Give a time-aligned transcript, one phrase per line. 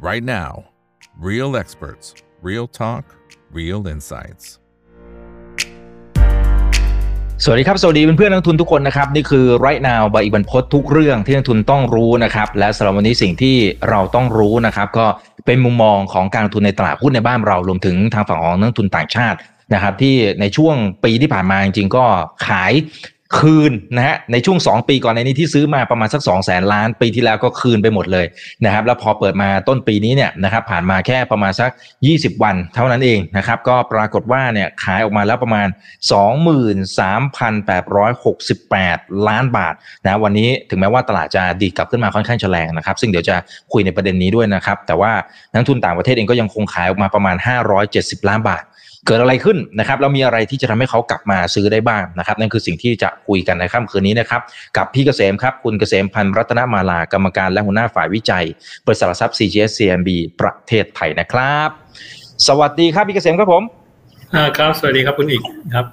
[0.00, 0.64] right now.
[1.18, 3.04] Real experts, real talk,
[3.58, 4.44] real insights.
[7.44, 13.56] สวัสดีครับ สวัสดีเพื่อนๆนักทุนทุกคนนะครับ นี่คือ right now ใบอีบันพศทุกเรื่องที่นักทุนต้องรู้นะครับ และสำหรับวันนี้สิ่งที่
[13.90, 15.06] เราต้องรู้นะครับ ก็
[15.46, 19.38] เป็นมุมมองของการลงทุนในตลาดหุ้นในบ้านเรารวมถึงทางฝั่งของนักทุนต่างชาติ
[19.74, 22.04] นะครับที่ในช่วงปีที่ผ่านมาจริงๆก็
[22.46, 22.72] ขาย
[23.38, 28.26] คืนนะฮะในช่วง 2 ปีก่อนในนี้ที่ซื้อมาประมาณสัก2 0 0แสนล้าน ปีที่แล้วก็คืนไปหมดเลย
[28.64, 31.70] นะครับแล้วพอเปิดมาต้นปีนี้เนี่ยนะครับผ่านมาแค่ประมาณสัก
[32.06, 35.68] 20 วัน เท่านั้นเองนะครับก็ปรากฏว่าเนี่ยขายออกมาแล้วประมาณ
[36.90, 39.74] 23,868 ล้านบาท
[40.04, 43.36] นะวันนี้ถึงแม้ว่าตลาดจะดีกลับขึ้นมาค่อนข้างแฉลงนะครับซึ่งเดี๋ยวจะ
[43.72, 45.12] คุยในประเด็นนี้ด้วยนะครับแต่ว่า
[45.52, 47.36] นักทุนต่างประเทศเองก็ยังคงขายออกมาประมาณ
[47.82, 48.62] 570 ล้านบาท
[49.06, 54.40] เกิดอะไรขึ้นนะครับแล้วมีอะไรที่จะทำให้เขากลับมาซื้อได้บ้างนะครับ นั่นคือสิ่งที่จะคุยกันในค่ำคืนนี้นะครับ
[54.76, 58.44] กับพี่เกษมครับ คุณเกษมพันธ์รัตนมาลากรรมการและหัวหน้าฝ่ายวิจัย
[58.86, 60.08] บริษัทหลักทรัพย์ CGS CMB
[60.40, 61.68] ประเทศไทยนะครับ
[62.46, 63.62] สวัสดีครับพี่เกษมครับผม
[64.34, 65.42] อ่าครับสวัสดีครับคุณอีก
[65.74, 65.86] ครับ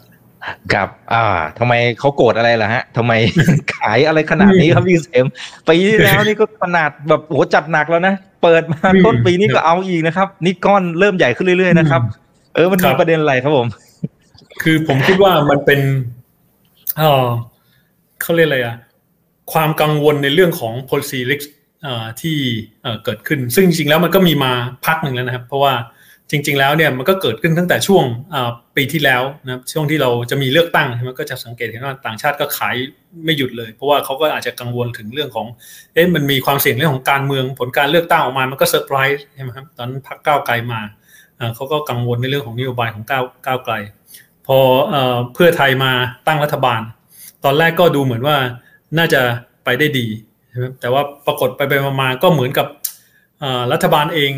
[0.74, 1.26] กับอ่า
[1.60, 3.14] ทำไมเขาโกรธอะไรล่ะฮะทำไม
[3.76, 5.26] ขายอะไรขนาดนี้ครับพี่เกษม
[5.68, 12.02] ปีที่แล้วนี่ก็ขนาดแบบโหจัดหนักแล้วนะ เปิดมาต้นปีนี้ก็เอาอีกนะครับ นี่ก้อนเริ่มใหญ่ขึ้นเรื่อยๆนะครับ
[12.58, 13.68] เออมันมีประเด็นอะไรครับผม
[14.62, 15.80] คือผมคิดว่ามันเป็น
[16.98, 17.28] เออ
[18.22, 18.78] เขาเรียกอะไรอะ
[19.54, 21.48] ความกังวลในเรื่องของ policy risk
[22.22, 22.38] ที่
[23.04, 24.52] เกิดขึ้น ซึ่งจริงๆแล้วมันก็มีมา
[24.86, 25.74] พักหนึ่งแล้วนะครับ เพราะว่า
[26.32, 28.04] จริง ๆ แล้วเนี่ยมันก็เกิดขึ้นตั้งแต่ช่วง
[28.76, 32.76] ปีที่แล้วนะครับช่วงที่เราจะมีเลือกตั้งมันก็จะสังเกตเห็นว่าต่างชาติก็ขาย
[33.26, 35.48] ไม่หยุดเลย เพราะว่าเขาก็อาจจะกังวลถึงเรื่องของ
[35.94, 40.80] เอ๊ะมันมีความเสี่ยงเรื่องของการเมืองผลการเลือกตั้งออกมามันก็เซอร์ไพรส์ใช่ไหมครับตอนพักก้าวไกลมา
[41.56, 43.74] เขาก็กังวลในเรื่องของนโยบายของก้าวก้าวไกล
[44.48, 44.58] พอ
[45.34, 45.92] เพื่อไทยมา
[46.28, 46.82] ตั้งรัฐบาล
[47.44, 48.38] ตอนแรกก็ดูเหมือนว่า
[48.98, 49.22] น่าจะ
[49.64, 50.08] ไปได้ดี
[50.80, 52.68] แต่ว่าปรากฏไปไปมาก็เหมือนกับ
[53.74, 54.32] รัฐบาลเอง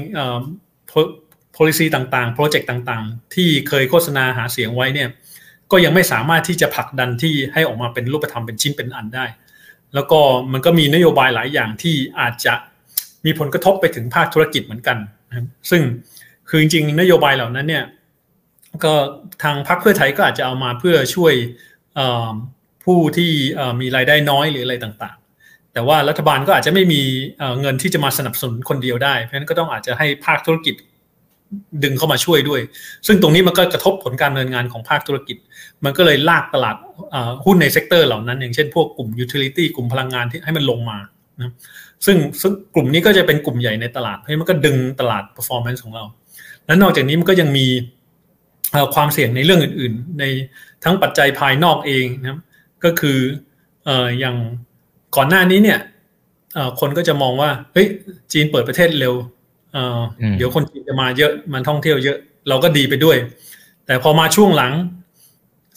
[1.58, 5.10] policy ต่างๆ โปรเจกต์ต่างๆ ที่เคยโฆษณาหาเสียงไว้เนี่ย
[5.72, 9.26] ก็ยังไม่สามารถที่จะผลักดันที่ให้ออกมาเป็นรูปธรรมเป็นชิ้นเป็นอันได้
[9.94, 10.20] แล้วก็
[10.54, 12.54] มันก็มีนโยบายหลายอย่างที่อาจจะ
[13.26, 14.98] มีผลกระทบไปถึงภาคธุรกิจเหมือนกัน
[15.70, 15.82] ซึ่ง
[16.50, 17.86] คือจริงๆนโยบายเหล่านั้นเนี่ย
[18.84, 18.94] ก็
[19.44, 21.34] ทางพรรคเพื่อไทยก็อาจจะเอามาเพื่อช่วย
[22.86, 23.32] ผู้ที่
[23.82, 27.02] มีรายได้น้อยหรืออะไรต่างๆ แต่ว่ารัฐบาลก็อาจจะไม่มี
[27.62, 30.76] เงินที่จะมาสนับสนุนคนเดียวได้ เพราะฉะนั้นก็ต้องอาจจะให้ภาคธุรกิจ
[31.84, 32.62] ดึงเข้ามาช่วยด้วย
[33.08, 35.38] ซึ่งตรงนี้มันก็กระทบผลการดำเนินงานของภาคธุรกิจ
[35.86, 36.76] มันก็เลยลากตลาด
[37.46, 40.98] หุ้นใน sector เหล่านั้น อย่างเช่นพวกกลุ่ม utility กลุ่มพลังงานที่ให้มันลงมา
[41.42, 41.52] นะ
[42.06, 46.04] ซึ่งซึ่งกลุ่มนี้ก็จะเป็นกลุ่มใหญ่ในตลาดเพราะมันก็ดึงตลาด performance ของเรา
[46.70, 47.68] และนอกจากนี้มันก็ยังมี
[48.96, 50.24] ความเสี่ยงในเรื่องอื่น ๆ ใน
[50.84, 52.40] ทั้งปัจจัยภายนอกเองนะครับ
[52.84, 53.20] ก็คือ
[54.20, 54.36] อย่าง
[55.16, 55.80] ก่อนหน้านี้เนี่ย
[56.80, 57.88] คนก็จะมองว่าเฮ้ย
[58.32, 59.14] จีนเปิดประเทศเร็ว
[60.38, 62.18] เดี๋ยวคนจีนจะมาเยอะมันท่องเที่ยวเยอะ
[62.50, 63.18] เราก็ดีไปด้วย
[63.86, 64.74] แต่พอมาช่วงหลัง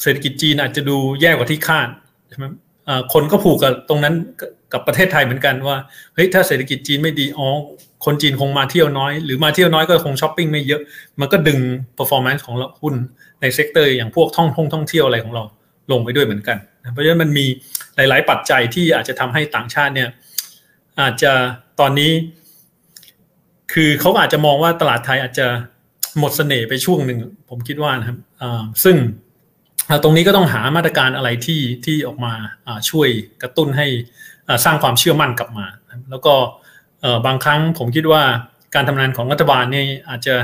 [0.02, 1.88] เศรษฐกิจจีนอาจจะดูแย่กว่าที่คาด
[2.28, 2.46] ใช่ไหม
[3.12, 4.14] คนก็ผูกกับตรงนั้น
[4.72, 5.76] กับประเทศไทยเหมือนกันว่า
[6.14, 7.48] เฮ้ยถ้าเศรษฐกิจจีนไม่ดีอ๋อ
[8.04, 10.80] คนจีนคงมาเที่ยวน้อย หรือมาเที่ยวน้อยก็คงช้อปปิ้งไม่เยอะ
[11.20, 11.58] มันก็ดึง
[11.98, 12.94] performance ของเราหุ้น
[13.40, 15.42] ใน sector อย่างพวกท่องท่องท่องเที่ยวอะไรของเรา
[15.92, 16.58] ลงไปด้วยเหมือนกัน
[16.92, 17.46] เพราะฉะนั้นมันมี
[17.96, 20.10] หลาย ๆ ปัจจัยที่อาจจะทำให้ต่างชาติเนี่ย
[21.00, 21.32] อาจจะ
[21.80, 22.12] ตอนนี้
[23.72, 25.46] คือเขาอาจจะมองว่าตลาดไทยอาจจะ
[26.18, 27.18] หมดเสน่ห์ไปช่วงหนึ่ง
[27.48, 28.18] ผมคิดว่านะครับ
[28.84, 28.96] ซึ่ง
[30.02, 32.32] ตรงนี้ก็ต้องหามาตรการอะไรที่ที่ออกมา
[32.90, 33.08] ช่วย
[33.42, 33.86] กระตุ้นให้
[34.64, 35.66] สร้างความเชื่อมั่นกลับมา
[36.10, 36.34] แล้วก็
[37.26, 38.22] บางครั้งผมคิดว่า
[38.74, 40.34] การทำงานของรัฐบาลนี่อาจจะ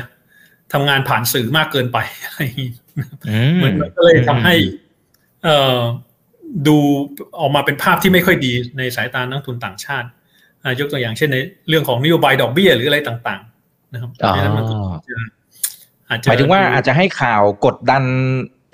[0.73, 2.71] ทำงานผ่านสื่อมากเกินไปอะไรอย่างนี้
[3.57, 4.55] เหมือนมันก็เลยทำให้
[6.67, 6.77] ดู
[7.39, 10.09] ออกมาเป็นภาพที่ไม่ค่อยดีในสายตานักทุนต่างชาติ
[10.81, 11.37] ยกตัวอย่างเช่นใน
[11.69, 14.11] เรื่องของนโยบายดอกเบี้ยหรืออะไรต่างๆ นะครับ
[16.09, 18.03] อาจจะหมายถึงว่าอาจจะให้ข่าวกดดัน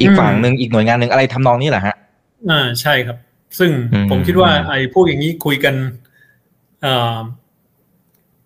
[0.01, 1.97] อีกฝั่งหนึ่งอีกหน่วยงานหนึ่งอะไรทำนองนี้แหละฮะ
[2.51, 3.17] อ่าใช่ครับ
[3.59, 3.71] ซึ่ง
[4.11, 5.75] ผมคิดว่าไอ้พวกอย่างนี้คุยกัน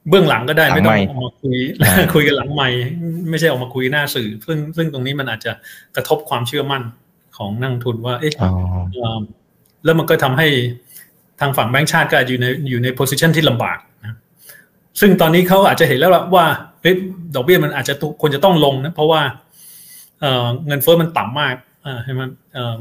[0.09, 1.57] เบื้องหลังก็ได้ไม่ต้องออกมาคุย
[2.15, 2.69] คุยกันหลังไม่
[3.31, 5.53] ไม่ใช่ออกมาคุยหน้าสื่อ ซึ่งซึ่งตรงนี้มันอาจจะ
[5.97, 6.83] กระทบความเชื่อมั่น
[7.37, 8.33] ของนักทุนว่าเอ๊ะ
[9.85, 10.49] แล้วมันก็ทำให้
[11.41, 14.17] ทางฝั่งแบงก์ชาติก็อยู่ในอยู่ในโพสิชันที่ลำบากนะ
[15.01, 16.47] ซึ่งตอนนี้เขาอาจจะเห็นแล้วว่า
[16.83, 16.95] เอ๊ะ
[17.35, 19.21] ดอกเบี้ยมันอาจจะควรจะต้องลงนะเพราะว่า
[20.67, 21.55] เงินเฟ้อมันต่ำมาก
[22.05, 22.23] ใช่ไหม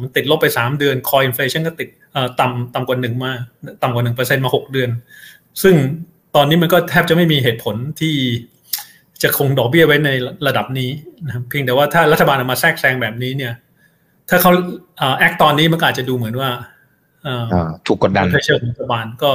[0.02, 1.90] มันติดลบไปสามเดือนคอยอินฟลชันก็ติด
[2.40, 3.32] ต่ำต่ำกว่าหนึ่งมา
[3.84, 4.90] ต่ำกว่าหนึ่งเปอร์เซ็นมาหกเดือน
[5.64, 5.76] ซึ่ง
[6.36, 8.16] ตอนนี้มันก็แทบจะไม่มีเหตุผลที่
[9.24, 10.10] จะคงดอกเบี้ยไว้ใน
[10.48, 10.90] ระดับนี้
[11.26, 13.54] นะครับเพียงแต่ว่าถ้ารัฐบาลมาแทรกแซงแบบนี้เนี่ย
[14.30, 14.52] ถ้าเขา
[15.20, 16.50] แอคตอนนี้มันอาจจะดูเหมือนว่า
[17.88, 19.32] ถูกกดดันเชิงรัฐบาลก็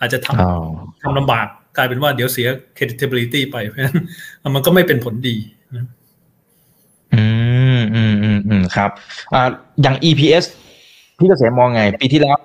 [0.00, 3.98] อาจจะทำทำลำบากกลายเป็นว่าเดี๋ยวเสีย creditability ไปเพราะฉะนั้น
[4.54, 5.57] มันก็ไม่เป็นผลดีนะอืม
[8.50, 8.90] อืมอืมอืมครับ
[9.34, 9.48] อ่า
[9.82, 10.44] อย่าง EPS
[11.18, 12.36] พี่เกษมมองไง ปีที่แล้ว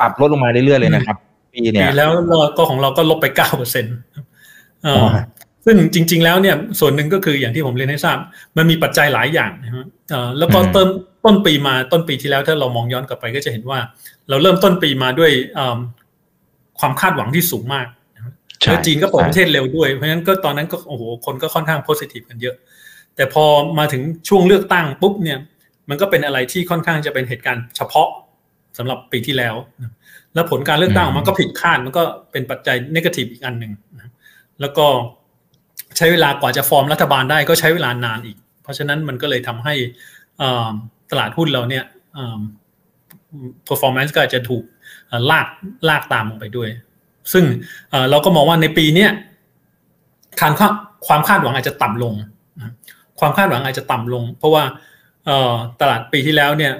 [0.00, 1.16] ปรับลดลงมาเรื่อยๆเลยนะครับ
[1.54, 3.96] ปีเนี่ปียแล้วเราก็ของเราก็ลบไปเก้าเปอร์เซ็นต์
[4.86, 5.06] อ๋อ
[5.64, 8.18] ซึ่งจริง ๆ แล้วเนี่ยส่วนหนึ่งก็คืออย่างที่ผมเรียนให้ทราบ
[8.56, 10.88] มันมีปัจจัยหลายอย่างนะฮะเอ่อแล้วก็อืมต้น
[11.24, 13.78] ต้นปีมาต้นปีที่แล้วถ้าเรามองย้อนกลับไปก็จะเห็นว่า
[14.28, 15.78] เราเริ่มต้นปีมาด้วยเอิ่ม
[16.80, 17.86] ความคาดหวังที่สูงมาก
[18.60, 22.54] ใช่แล้วจีนก็เปิดประเทใช่ศเร็วด้วย เพราะฉะนั้นก็ตอนนั้นก็โอ้โหคนก็ค่อนข้างโพสิทีฟกันเยอะ
[23.16, 23.44] แต่พอ
[23.78, 25.38] มาถึงช่วงเลือกตั้งปุ๊บเนี่ย
[25.90, 28.08] มันก็เป็นอะไรที่ค่อนข้างจะเป็นเหตุการณ์เฉพาะ
[28.78, 29.92] สำหรับปีที่แล้วนะ
[30.34, 32.02] แล้วผลการเลือกตั้งอืมมันก็ผิดคาดมันก็
[32.32, 34.10] เป็นปัจจัยนกาทีฟอีกอันหนึ่งนะ
[34.60, 34.86] แล้วก็
[35.96, 39.74] ใช้เวลากว่าจะฟอร์มรัฐบาลได้ก็ใช้เวลานานอีก เพราะฉะนั้นมันก็เลยทำให้
[40.42, 40.70] อ่า
[41.10, 41.84] ตลาดหุ้นเราเนี่ย
[42.16, 42.40] อ่า
[43.68, 44.62] performance ก็อาจจะถูก
[45.10, 45.46] อ่าลาก
[45.88, 46.68] ลากตามลงไปด้วย
[47.32, 47.44] ซึ่ง
[47.90, 49.10] เอ่อเราก็มองว่าในปีเนี้ย
[50.40, 50.72] การคาด
[51.06, 52.14] ความคาดหวังอาจจะต่ำลง
[52.60, 52.72] นะ
[53.20, 54.78] ความคาดหวังอาจจะต่ำลง เพราะว่าเอ่อ
[55.80, 56.72] ตลาดปีที่แล้วเนี่ย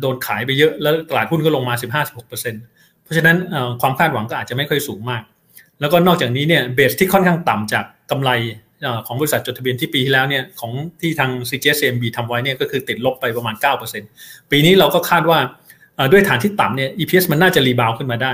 [0.00, 2.28] โดนขายไปเยอะแล้วตลาดหุ้นก็ลงมา 15-16%
[3.02, 3.36] เพราะฉะนั้น
[3.80, 5.22] ความคาดหวังก็อาจจะไม่ค่อยสูงมาก
[5.80, 8.30] แล้วก็นอกจากนี้เนี่ยเบสที่ค่อนข้างต่ำจากกำไร
[8.84, 13.54] อของบริษัทจดทะเบียนที่ปีที่แล้วเนี่ยของที่ทาง CGS-CIMB ทำไว้เนี่ยก็คือติดลบไปประมาณ
[14.02, 15.38] 9%ปีนี้เราก็คาดว่า
[16.12, 18.32] ด้วยฐานที่ต่ำเนี่ย EPS มันน่าจะ rebound ขึ้นมาได้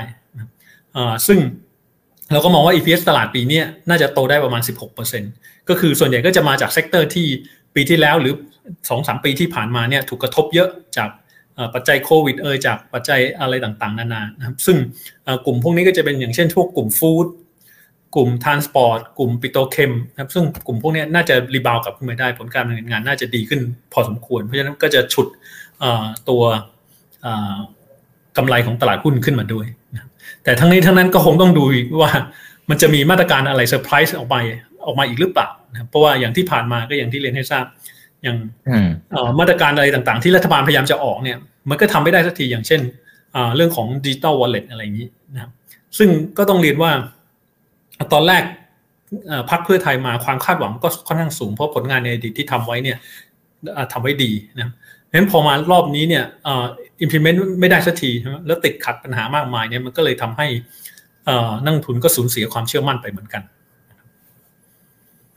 [1.27, 1.39] ซึ่ง
[2.33, 4.63] เราก็มองว่า EPS ตลาดปีนี้น่าจะโตได้ประมาณ
[5.11, 7.27] 16%ก็คือส่วนใหญ่ก็จะมาจาก sector ที่
[7.75, 8.35] ปีที่แล้วหรือ
[8.79, 11.09] 2-3ปีที่ผ่านมาเนี่ยถูกกระทบเยอะจาก
[11.75, 14.77] ปัจจัยโควิดเอ่ยจากปัจจัยอะไรต่างๆ นานานะครับซึ่ง
[15.47, 17.27] กลุ่มพวกนี้ก็จะเป็นอย่างเช่นพวกกลุ่ม food
[18.17, 23.61] กลุ่ม transport กลุ่ม petrochem นะครับซึ่งกลุ่มพวกนี้น่าจะ rebound กลับขึ้นมาได้ผลการดำเนินงานน่าจะดีขึ้น
[23.93, 25.27] พอสมควร เพราะฉะนั้นก็จะฉุด
[26.29, 26.43] ตัว
[28.37, 29.67] กำไรของตลาดหุ้นขึ้นมาด้วย
[30.45, 31.65] แต่ทั้งนี้ทั้งนั้นก็คงต้องดู
[32.01, 32.11] ว่า
[32.71, 34.37] มันจะมีมาตรการอะไรเซอร์ไพรส์ออกไป
[34.87, 37.65] ออกมาอีกหรือเปล่านะครับเพราะว่าอย่างที่ผ่านมาก็อย่างที่เรียนให้ทราบ
[38.23, 38.37] อย่าง
[38.69, 41.39] อืมเอ่อมาตรการอะไรต่างๆ ที่รัฐบาลพยายามจะออกเนี่ย
[41.71, 42.81] มันก็ทำไม่ได้สักทีอย่างเช่น
[43.35, 45.51] อ่าเรื่องของดิจิ t a ลวอลเล็ตอะไรอย่างนี้นะครับ
[45.99, 46.09] ซึ่ง
[46.39, 46.91] ก็ต้องเรียนว่า
[48.13, 48.43] ตอนแรก
[49.29, 52.97] เอ่อพรรคเพื่อไทยมาความคาดหวังก็ค่อนข้างสูงเพราะผลงานในอดีตที่ทำไว้เนี่ย
[53.77, 56.65] อ่าทำไว้ดีนะครับเพราะฉะนั้นพอมารอบนี้เนี่ยเอ่อ
[57.05, 60.47] implement ไม่ได้สักทีใช่ไหมแล้วติดขัดปัญหามากมายเนี่ยมันก็เลยทำให้
[61.27, 63.43] เอ่อนักลงทุนก็สูญเสียความเชื่อมั่นไปเหมือนกัน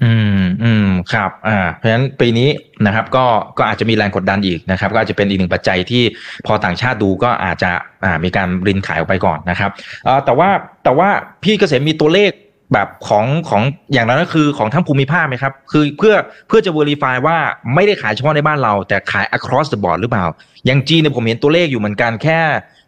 [0.03, 2.49] อืมอืมครับอ่าเพราะฉะนั้นปีนี้
[2.85, 3.25] นะครับก็
[3.57, 6.03] ก็อาจจะมีแรงกดดันอีกนะครับ ก็อาจจะเป็นอีกหนึ่งปัจจัยที่
[6.45, 7.71] พอต่างชาติดูก็อาจจะ
[8.05, 9.71] อ่ามีการรินขายออกไปก่อนนะครับ
[10.05, 10.49] เอ่อแต่ว่า
[10.83, 11.09] แต่ว่า
[11.43, 12.31] พี่เกษมมีตัวเลข
[12.73, 13.61] แบบของของ
[13.93, 16.15] อย่างนั้นก็คือของทั้งภูมิภาคไหมครับ คือเพื่อ
[16.47, 17.37] เพื่อจะ verify ว่า
[17.75, 20.25] ไม่ได้ขายเฉพาะในบ้านเรา แต่ขาย across the board หรือเปล่า
[20.65, 22.39] อย่างจีนเนี่ยผมเห็นตัวเลขอยู่เหมือนกันแค่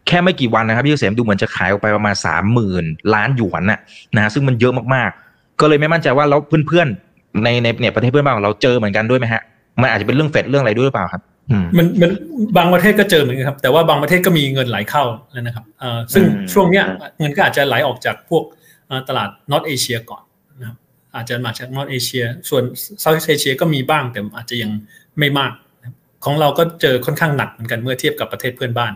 [0.08, 3.80] แค่ไม่กี่วันนะครับพี่เกษมดูเหมือนจะขายออกไปประมาณสามหมื่นล้านหยวนน่ะ
[4.16, 5.27] นะฮะซึ่งมันเยอะมากๆ
[5.60, 9.42] ก็เลยไม่มั่นใจว่าแล้วเพื่อนๆในในเนี่ยประเทศเพื่อนบ้านของเราเจอเหมือนกันด้วยไหมฮะ
[9.82, 11.22] มันอาจจะเป็นเรื่องเฟดเรื่องอะไรด้วยหรือเปล่าครับ
[11.52, 12.12] อืมมันมัน
[12.58, 16.86] บางประเทศก็เจอเหมือนกันครับ แต่ว่าบางประเทศก็มีเงินไหลเข้าแล้วนะครับเอ่อซึ่งอืมช่วงเนี้ย
[17.20, 18.44] เงินก็อาจจะไหลออกจากพวก
[18.88, 20.24] เอ่อตลาดนอตเอเชียก่อน
[20.60, 20.78] นะครับ
[21.16, 22.64] อาจจะมาจากนอตเอเชีย ส่วน
[23.02, 24.72] เซาท์เอเชียก็มีบ้างแต่อาจจะยัง
[25.20, 25.96] ไม่มากนะครับ
[26.26, 28.94] ของเราก็เจอค่อนข้างหนักเหมือนกันเมื่อเทียบกับประเทศเพื่อนบ้าน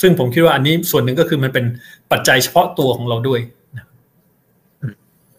[0.00, 1.64] ซึ่งผมคิดว่าอันนี้ส่วนหนึ่งก็คือมันเป็น
[2.12, 3.40] ปัจจัยเฉพาะตัวของเราด้วย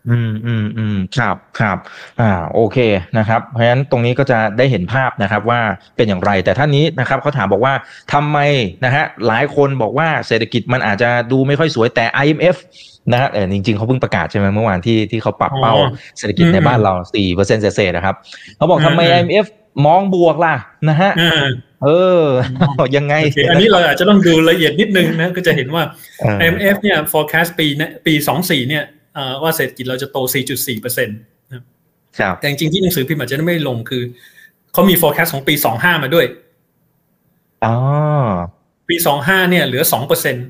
[0.09, 1.77] อืมอืมอืมครับครับ
[2.21, 2.77] อ่าโอเค
[3.17, 5.61] นะครับ เพราะฉะนั้นตรงนี้ก็จะได้เห็นภาพนะครับว่า
[5.95, 7.73] เป็นอย่างไรแต่ท่านนี้นะครับเขาถามบอกว่า
[8.13, 8.37] ทำไม
[8.85, 12.57] นะฮะหลายคนบอกว่าเศรษฐกิจมันอาจจะดูไม่ค่อยสวยแต่ IMF
[13.11, 18.15] นะฮะเออจริงๆเขาเพิ่งประกาศใช่ไหมเมื่อวานที่ที่เขาปรับเป้าอ๋อเศรษฐกิจในอืมบ้านเราสี่เปอร์เซ็นต์เศษๆนะครับ
[18.57, 19.47] เขาบอกทำไมอืม IMF
[19.85, 20.55] มองบวกล่ะ
[20.89, 21.47] นะฮะอ่า
[21.83, 21.89] เอ
[22.21, 22.23] อ
[22.97, 25.83] ยังไงโอเคอันนี้เราอาจจะต้องดูละเอียดนิดนึงนะก็จะเห็นว่า
[26.19, 29.00] เออ IMF เนี่ย forecast ปีเนี่ยปี24เนี่ยเอ่อ
[29.43, 30.17] ว่าเศรษฐกิจเราจะโต
[30.49, 31.17] 4.4เปอร์เซ็นต์
[32.19, 34.03] ครับแต่จริงๆที่หนังสือพิมพ์อาจจะไม่ลงคือ
[34.73, 36.25] เขามี forecast ของปี 25 มาด้วย
[37.65, 37.75] อ๋อ
[38.89, 40.45] ปี 25 เนี่ยเหลือ 2เปอร์เซ็นต์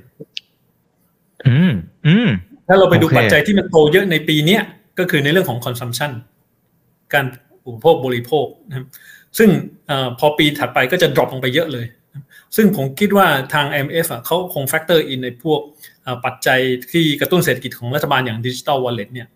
[1.47, 1.71] อืม
[2.07, 2.29] อืม
[2.67, 4.61] ถ้าเราไปดูโอเคปัจจัยที่มันโตเยอะในปีเนี้ย
[4.99, 6.11] ก็คือในเรื่องของ consumption
[7.13, 7.25] การ
[7.65, 8.85] อุปโภคบริโภคนะครับ
[9.37, 9.49] ซึ่ง
[9.87, 11.85] เออพอปีถัดไปก็จะ drop ลงไปเยอะเลย
[12.55, 15.59] ซึ่งผมคิดว่าทาง MF อะเขาคง factor in ในพวก
[16.25, 16.59] ปัจจัย
[16.91, 19.27] ที่กระตุ้นเศรษฐกิจของรัฐบาลอย่าง digital wallet เนี่ย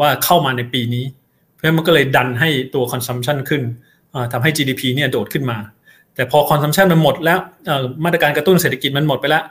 [0.00, 1.04] ว่าเข้ามาในปีนี้
[1.52, 3.62] เพราะฉะนั้นมันก็เลยดันให้ตัว consumption ขึ้น
[4.32, 5.58] ทำให้ GDP เนี่ยโดดขึ้นมา
[6.14, 7.38] แต่พอ consumption มันหมดแล้ว
[8.04, 9.44] มาตรการกระตุ้นเศรษฐกิจมันหมดไปแล้ว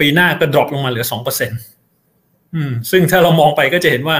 [0.00, 4.16] ปีหน้าก็ drop ลงมาเหลือ2%อืมซึ่งถ้าเรามองไปก็จะเห็นว่า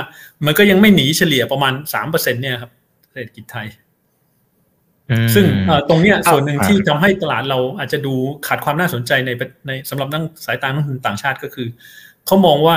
[0.46, 2.72] มันก็ยังไม่หนีเฉลี่ยประมาณ3%เนี่ยครับ
[3.12, 3.66] เศรษฐกิจไทย
[5.34, 8.14] ซึ่งเอ่อตรงเนี้ยอ่าส่วนหนึ่งอ่าที่ทำให้ตลาดเราอาจจะดู
[8.46, 9.30] ขาดความน่าสนใจใน
[9.66, 11.68] ในสำหรับนักสายตานักลงทุนต่างชาติก็คือ
[12.26, 12.76] เขามองว่า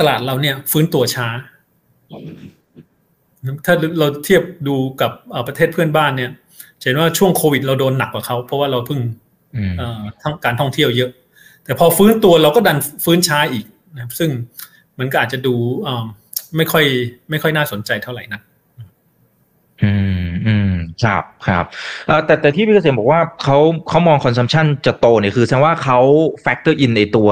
[0.00, 1.28] ตลาดเราเนี่ย ฟื้นตัวช้า
[3.64, 5.12] ถ้าเราเทียบดูกับ
[5.48, 6.30] ประเทศเพื่อนบ้านเนี่ย
[6.82, 9.00] เห็นว่าช่วงโควิดเราโดนหนักกว่าเขาเพราะว่าเราเพิ่ง
[10.22, 11.10] ทั้งการท่องเที่ยวเยอะ
[11.64, 14.30] แต่พอฟื้นตัวเราก็ดันฟื้นช้าอีกนะครับซึ่ง
[14.98, 15.54] มันก็อาจจะดู
[16.56, 16.84] ไม่ค่อย
[17.30, 18.40] ไม่ค่อยน่าสนใจเท่าไหร่นะ
[18.76, 18.88] อืม
[19.82, 20.09] อืม
[21.04, 21.64] ครับครับ
[22.26, 25.98] แต่แต่ที่พี่เกษมบอกว่าเขาเขามอง consumption จะโตเนี่ยคือแสดงว่าเขา
[26.42, 27.30] factor in ในตัว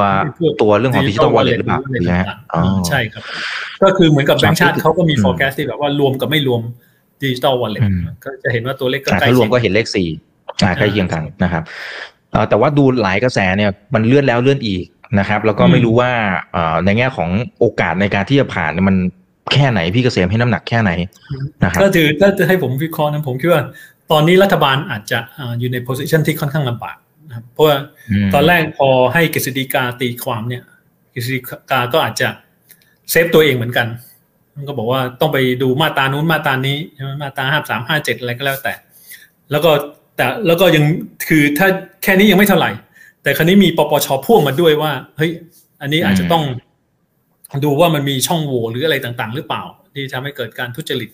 [0.62, 1.80] ตัวเรื่องของ digital wallet หรือเปล่า
[2.88, 3.22] ใช่ครับ
[3.82, 6.60] ก็คือเหมือนกับแบงก์ชาติเขาก็มี forecast ที่แบบว่ารวมกับไม่รวม
[7.22, 7.82] digital wallet
[8.24, 10.08] ก็จะเห็นว่าตัวเลขก็ใกล้ถ้ารวมก็เห็นเลขสี่
[10.78, 11.62] ใกล้เคียงกันนะครับ
[12.48, 14.84] แต่ว่าดูหลายกระแสเนี่ยมันเลื่อนแล้วเลื่อนอีก
[15.18, 16.10] นะครับ แล้วก็ไม่รู้ว่า
[16.84, 18.96] ในแง่ของโอกาสในการที่จะผ่านมัน
[19.52, 20.90] แค่ไหนพี่เกษมให้น้ำหนักแค่ไหน
[21.64, 23.62] นะครับก็ถือถ้าจะให้ผมวิเคราะห์นะผมคิดว่า
[24.10, 25.18] ตอนนี้รัฐบาลอาจจะ
[25.58, 26.96] อยู่ใน position ที่ค่อนข้างลำบาก
[27.28, 27.76] นะครับเพราะว่า
[28.34, 30.62] ตอนแรกพอให้กฤษฎีกาตีความเนี่ย
[31.14, 31.38] กฤษฎี
[31.70, 32.28] กาก็อาจจะ
[33.10, 33.86] save ตัวเองเหมือนกัน
[34.54, 36.76] มันก็บอกว่าต้องไปดูมาตรานู้นมาตรานี้
[37.22, 38.74] มาตราห้าสามห้าเจ็ดอะไรก็แล้วแต่
[39.50, 39.70] แล้วก็
[40.16, 40.84] แต่แล้วก็ยัง
[41.28, 41.68] คือถ้า
[42.02, 42.70] แค่นี้ยังไม่เท่าไหร่
[43.22, 45.30] แต่ครั้นี้มีปปชพ่วงมาด้วยว่าเฮ้ย
[45.82, 46.42] อันนี้อาจจะต้อง
[47.64, 49.62] ดูว่ามันมีช่องโหว่หรืออะไรต่างๆ หรือเปล่า
[49.94, 51.08] ที่ทำให้เกิดการทุจริต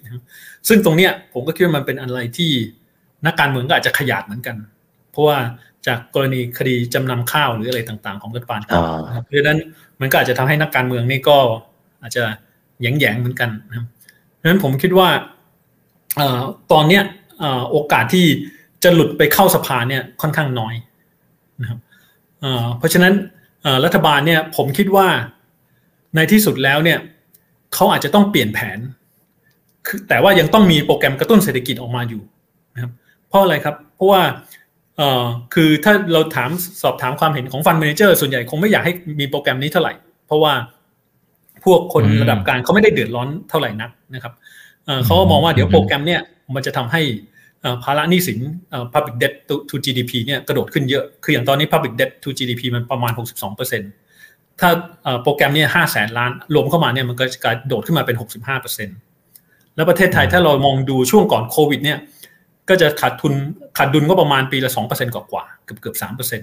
[0.68, 2.52] ซึ่งตรงเนี้ยผมก็คิดว่ามันเป็นอะไรที่
[3.26, 4.56] นักการเมืองก็อาจจะขยาดเหมือนกัน
[5.10, 5.38] เพราะว่า
[5.86, 8.60] จากกรณีคดีจำนำข้าวหรืออะไรต่างๆ ของรัฐบาล
[9.24, 9.58] เพราะฉะนั้น
[10.00, 11.38] มันก็อาจจะทำให้นักการเมืองนี่ก็
[12.02, 12.24] อาจจะ
[12.80, 13.86] แยงๆเหมือนกันนะครับ
[14.34, 15.08] เพราะฉะนั้นผมคิดว่า
[16.72, 17.02] ตอนเนี้ย
[17.70, 18.26] โอกาสที่
[18.82, 20.74] จะหลุดไปเข้าสภาเนี่ยค่อนข้างน้อย
[21.60, 21.78] นะครับ
[22.78, 23.12] เพราะฉะนั้น
[23.84, 25.08] รัฐบาลเนี่ยผมคิดว่า
[26.16, 26.98] ในที่สุดแล้วเนี่ย
[27.74, 28.78] เขาอาจจะต้องเปลี่ยนแผน
[29.86, 32.22] คือแต่ว่ายังต้องมีโปรแกรมกระตุ้นเศรษฐกิจออกมาอยู่
[32.74, 32.92] นะครับ
[33.28, 34.22] เพราะอะไรครับ เพราะว่า
[34.96, 36.50] เอ่อคือถ้าเราถาม
[36.82, 39.92] สอบถามความเห็นของฟันเมนเจอร์ส่วนใหญ่คงไม่อยากให้มีโปรแกรมนี้เท่าไหร่
[40.26, 40.52] เพราะว่า
[41.64, 44.32] พวกคนระดับกลางเขาไม่ได้เดือดร้อนเท่าไหร่นักนะครับ
[45.04, 46.20] เขาก็มองว่าเดี๋ยวโปรแกรมเนี่ย
[46.54, 47.02] มันจะทำให้
[47.84, 48.38] ภาระหนี้สิน
[48.92, 49.34] public debt
[49.68, 54.03] to GDP เนี่ยกระโดดขึ้นเยอะ คืออย่างตอนนี้ public debt to GDP มันประมาณ 62%
[54.60, 54.70] ถ้า
[55.22, 58.16] โปรแกรมนี่ย5แสนล้านรวมเข้ามาเนี่ยมันก็จะกระโดดขึ้นมาเป็น
[58.96, 61.98] 65%แล้วประเทศไทยถ้าเรามองดูช่วงก่อนโควิดเนี่ย
[62.68, 63.32] ก็จะขาดทุน
[63.78, 66.36] ขาดดุลก็ประมาณปีละ 2%กว่าๆเกือบเกือบ3%เพราะฉะ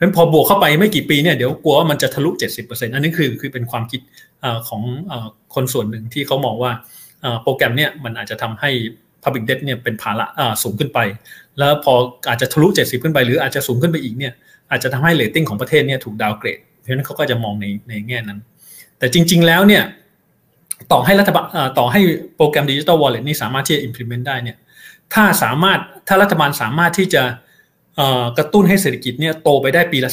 [0.00, 2.30] นั้นพอบวกเข้าไปไม่กี่ปีเนี่ยเดี๋ยวกลัวว่ามันจะทะลุ
[2.62, 4.00] 70%อันนี้คือคือเป็นความคิด
[4.68, 4.82] ของ
[5.54, 6.72] คนส่วนหนึ่งที่เขามองว่า
[7.42, 8.70] โปรแกรมเนี่ยมันอาจจะทำให้
[9.22, 10.26] Public Debt เนี่ยเป็นภาระ
[10.62, 10.98] สูงขึ้นไป
[11.58, 11.92] แล้วพอ
[12.28, 14.32] อาจจะทะลุ 70 ขึ้นไป หรืออาจจะสูงขึ้นไปอีกเนี่ย
[14.70, 18.38] อาจจะทำให้เรตติ้งของประเทศเนี่ยถูก downgrade เพราะฉะนั้นเขาก็จะมองในในแง่นั้น
[18.98, 19.82] แต่จริง ๆ แล้วเนี่ย
[20.92, 21.44] ต่อให้รัฐบาล
[21.78, 22.00] ต่อให้
[22.36, 24.56] โปรแกรม digital wallet นี่สามารถที่จะ implement ได้เนี่ย
[25.14, 25.78] ถ้าสามารถ
[26.08, 27.22] ถ้ารัฐบาลสามารถที่จะ
[28.38, 30.10] กระตุ้นให้เศรษฐกิจเนี่ยโตไปได้ปีละ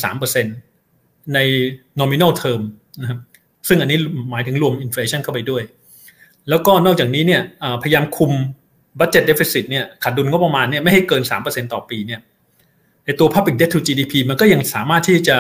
[0.65, 1.39] 3%ใน
[1.99, 2.61] nominal term
[3.01, 3.19] นะครับ
[3.67, 3.97] ซึ่งอันนี้
[4.31, 5.63] หมายถึงรวม inflation เข้าไปด้วย
[6.49, 7.41] แล้วก็นอกจากนี้เนี่ย
[7.83, 8.31] พยายามคุม
[8.99, 12.19] บัตเจ็ตเดฟ i ซิตเนี่ยขาดดุลงบประมาณเนี่ยไม่ให้เกิน 3%ต่อปีเนี่ย
[13.05, 15.37] ในตัว public debt to GDP มันก็ยังสามารถที่จะ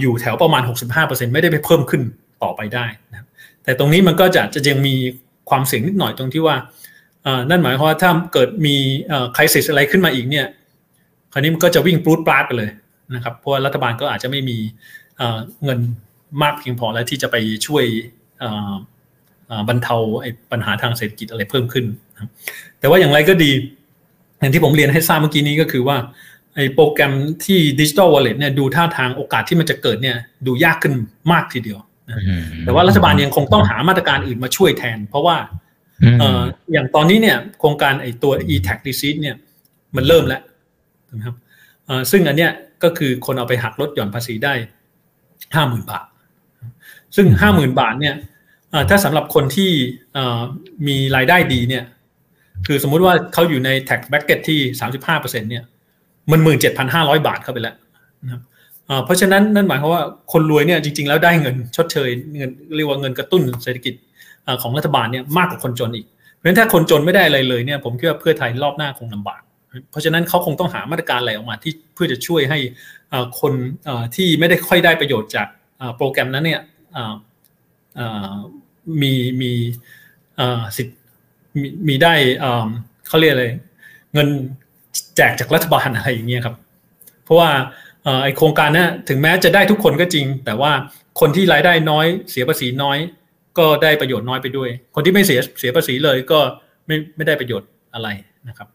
[0.00, 0.62] อยู่แถวประมาณ
[0.98, 2.02] 65%ไม่ได้ไปเพิ่มขึ้น
[2.42, 3.26] ต่อไปได้นะ
[3.64, 4.94] แต่ตรงนี้มันก็จะจะยังมี
[5.50, 6.56] ความเสี่ยงนิดหน่อยตรงที่ว่า
[7.50, 8.76] นั่นหมายความว่าถ้าเกิดมี
[9.36, 10.46] คริสิสอะไรขึ้นมาอีกเนี่ย
[11.32, 12.70] คราวนี้มันก็จะวิ่งปลูดปลาดไปเลย
[13.14, 14.58] นะครับเพราะรัฐบาลก็อาจจะไม่มี
[15.64, 15.80] เงิน
[16.42, 17.84] มากเพียงพอแล้วที่จะไปช่วย
[19.68, 19.96] บรรเทา
[20.52, 21.84] ปัญหาทางเศรษฐกิจอะไรเพิ่มขึ้น
[22.78, 23.50] แต่ว่าอย่างไรก็ดี
[24.38, 25.96] อย่างที่ผมเรียนให้ทราบเมื่อกี้นี้ก็คือว่า
[26.54, 27.12] ไอ้โปรแกรม
[27.44, 30.94] ที่ดิจิทัลวอลเล็ตเนี่ยดูท่าทางโอกาสที่มันจะเกิดเนี่ยดูยากขึ้น
[31.32, 31.80] มากทีเดียว
[32.64, 35.36] แต่ว่ารัฐบาลยังคงต้องหามาตรการอื่นมาช่วยแทน เพราะว่า
[36.72, 39.36] อย่างตอนนี้เนี่ยโครงการไอ้ตัว e-tax receipt เนี่ย
[39.96, 40.42] มันเริ่มแล้ว
[41.12, 41.34] นะครับ
[42.10, 44.54] ซึ่งอันเนี้ยก็คือคนเอาไปหักลดหย่อนภาษีได้
[45.54, 46.06] ห้าหมื่นบาท
[47.16, 48.14] ซึ่งห้าหมื่นบาทเนี่ย
[48.90, 49.70] ถ้าสำหรับคนที่
[50.86, 51.84] มีรายได้ดีเนี่ย
[52.66, 55.64] คือสมมุติว่าเขาอยู่ใน tax bracket ที่สามสิบห้าเปอร์เซ็นเนี่ย
[56.30, 57.74] มันหมื่นเจ็ดพันห้าร้อยบาทเข้าไปแล้ว
[58.22, 58.42] นะครับ
[59.04, 60.02] เพราะฉะนั้นนั่นหมายความว่า
[60.32, 63.94] คนรวยเนี่ยจริง ๆ แล้วได้เงินชดเชยเงินเรียกว่าเงินกระตุ้นเศรษฐกิจ
[64.62, 69.40] ของรัฐบาลเนี่ยมากกว่าคนจนอีก เพราะฉะนั้นถ้าคนจนไม่ได้อะไรเลยเนี่ยผมคิดว่าเพื่อไทยรอบหน้าคงลำบาก
[69.90, 72.58] เพราะฉะนั้นเขาคงต้องหามาตรการอะไรออกมาที่เพื่อจะช่วยให้
[73.40, 73.52] คน
[74.16, 75.46] ที่ไม่ได้ค่อยได้ประโยชน์จาก
[75.96, 76.60] โปรแกรมนั้นเนี่ย
[79.02, 79.12] มี
[79.42, 79.52] มี
[80.76, 80.98] สิทธิ์
[81.88, 82.14] มีได้
[83.08, 83.46] เขาเรียกอะไร
[84.14, 84.28] เงิน
[85.16, 86.54] แจกจากรัฐบาลอะไรอย่างเงี้ยครับ
[87.24, 87.50] เพราะว่า
[88.22, 90.72] ไอโครงการนี้ถึงแม้จะได้ทุกคนก็จริง แต่ว่า
[91.20, 92.98] คนที่รายได้น้อยเสียภาษีน้อย
[93.58, 96.40] ก็ได้ประโยชน์น้อยไปด้วย คนที่ไม่เสียเสียภาษีเลยก็
[96.86, 98.08] ไม่ไม่ได้ประโยชน์อะไร
[98.48, 98.68] นะครับ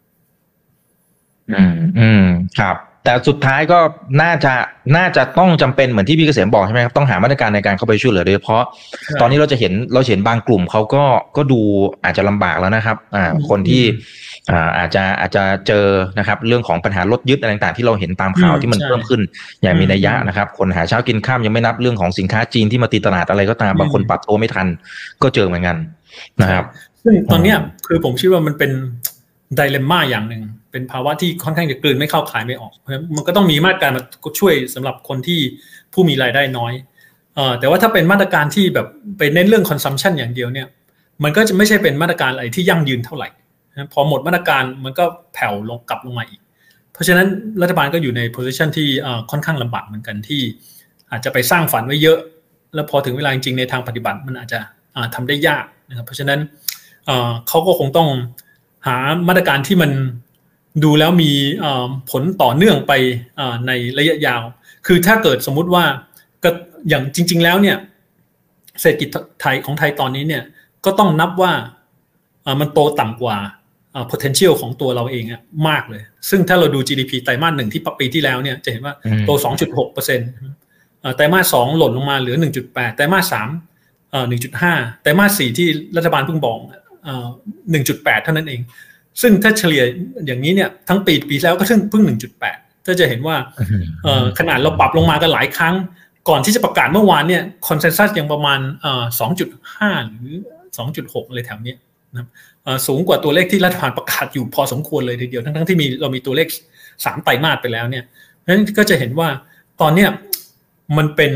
[1.52, 2.26] อืมอืม
[2.60, 3.80] ครับ แต่สุดท้ายก็
[4.22, 4.54] น่าจะ
[4.98, 8.64] น่าจะต้องจำเป็นเหมือนที่พี่เกษมบอกใช่ไหมครับต้องหามาตรการในการเข้าไปช่วยเหลือโดยเฉพาะ
[9.22, 11.04] ตอนนี้เราจะเห็นเราเห็นบางกลุ่มเขาก็
[11.38, 11.60] ก็ดู
[12.04, 13.84] อาจจะลำบากแล้วนะครับ อ่า คนที่
[14.52, 15.86] อ่าอาจจะอาจจะเจอ
[16.20, 19.22] นะครับ เรื่องของปัญหารถยึดอะไรต่างๆ ที่เราเห็นตามข่าวที่มันเพิ่มขึ้น
[19.62, 24.68] อย่างมีนัยยะนะครับ คนหาเช้ากินข้ามยังไม่นับเรื่องของสินค้าจีนที่มาตีตลาดอะไรก็ตามบางคนปรับตัวไม่ทัน
[25.22, 25.78] ก็เจอเหมือนกัน
[26.42, 26.64] นะครับ
[27.04, 28.72] ซึ่งตอนเนี้ยคือผมคิดว่ามันเป็น
[29.56, 34.04] ไดเลม่าอย่างหนึ่ง เป็นภาวะที่ค่อนข้างจะกลืนไม่เข้าขายไม่ออก เพราะมันก็ต้องมีมาตรการมา
[34.40, 35.40] ช่วยสำหรับคนที่
[35.94, 36.74] ผู้มีรายได้น้อย
[37.36, 40.68] เออแต่ว่าถ้าเป็นมาตรการที่แบบไปเน้นเรื่อง consumption อย่างเดียวเนี่ย
[41.24, 43.30] มันก็จะไม่ใช่เป็นมาตรการอะไรที่ยั่งยืนเท่าไหร่
[43.94, 46.42] พอหมดมาตรการมันก็แผ่วลงกลับลงมาอีก
[46.94, 47.28] เพราะฉะนั้น
[47.62, 48.88] รัฐบาลก็อยู่ใน position ที่
[49.32, 50.42] ค่อนข้างลำบากเหมือนกันที่
[51.12, 52.20] อาจจะไปสร้างฝันไว้เยอะ
[52.74, 54.60] แล้วพอถึงเวลาจริงในทางปฏิบัติมันอาจจะ
[55.16, 56.40] ทำได้ยากนะครับเพราะฉะนั้น
[57.48, 58.08] เขาก็คงต้อง
[58.88, 58.96] หา
[59.28, 59.92] มาตรการที่มัน
[60.84, 61.32] ดูแล้วมี
[62.12, 62.94] ผลต่อเนื่องไป
[63.68, 64.42] ในระยะยาว
[64.88, 65.84] คือถ้าเกิดสมมุติว่า
[66.44, 66.50] ก็
[66.90, 67.78] อย่างจริง ๆ แล้วเนี่ย
[68.82, 69.10] เศรษฐกิจ
[69.42, 70.44] ไทยของไทยตอนนี้เนี่ย
[70.86, 71.54] ก็ต้องนับว่า
[72.60, 73.38] มันโตต่ำกว่า
[74.12, 78.96] potential ของตัวเราเองอะมากเลย ซึ่งถ้าเราดู GDP ไตรมาสหนึ่งที่ปีที่แล้วเนี่ยจะเห็นว่า
[79.26, 79.32] โต
[79.66, 80.30] 2.6เปอร์เซ็นต์
[81.16, 83.50] ไตรมาสสองหล่นลงมาเหลือ 1.8 ไตรมาสสาม
[84.26, 86.60] 1.5 ไตรมาสสี่ที่รัฐบาลเพิ่งบอก
[87.62, 88.62] 1.8 เท่านั้นเอง
[89.22, 89.84] ซึ่งถ้าเฉลี่ย
[90.26, 92.04] อย่างนี้เนี่ยทั้งปีปีแล้วก็เพิ่งเพิ่ง
[92.46, 93.36] 1.8 ถ้าจะเห็นว่า
[94.40, 95.76] ขนาดเราปรับลงมากันหลายครั้ง
[96.30, 98.60] ก่อนที่จะประกาศเมื่อวานเนี่ยคอนเซนแซสยังประมาณ
[99.30, 100.36] 2.5 หรือ
[100.86, 101.74] 2.6 เลยแถวนี้
[102.16, 102.28] นะ
[102.88, 106.48] สูงกว่าตัวเลขที่รัฐบาลประกาศอยู่พอสมควรเลยทีเดียว ทั้งๆที่มีเรามีตัวเลข
[107.06, 108.04] สามไตรมาสไปแล้วเนี่ย
[108.48, 109.30] นั้นก็จะเห็นว่า
[109.82, 110.10] ตอนเนี้ย
[110.98, 111.32] มันเป็น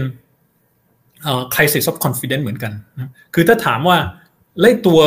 [1.23, 3.97] เอ่อ crisis of confidence เหมือนกันนะคือถ้าถามว่า
[4.61, 4.99] เลขตัว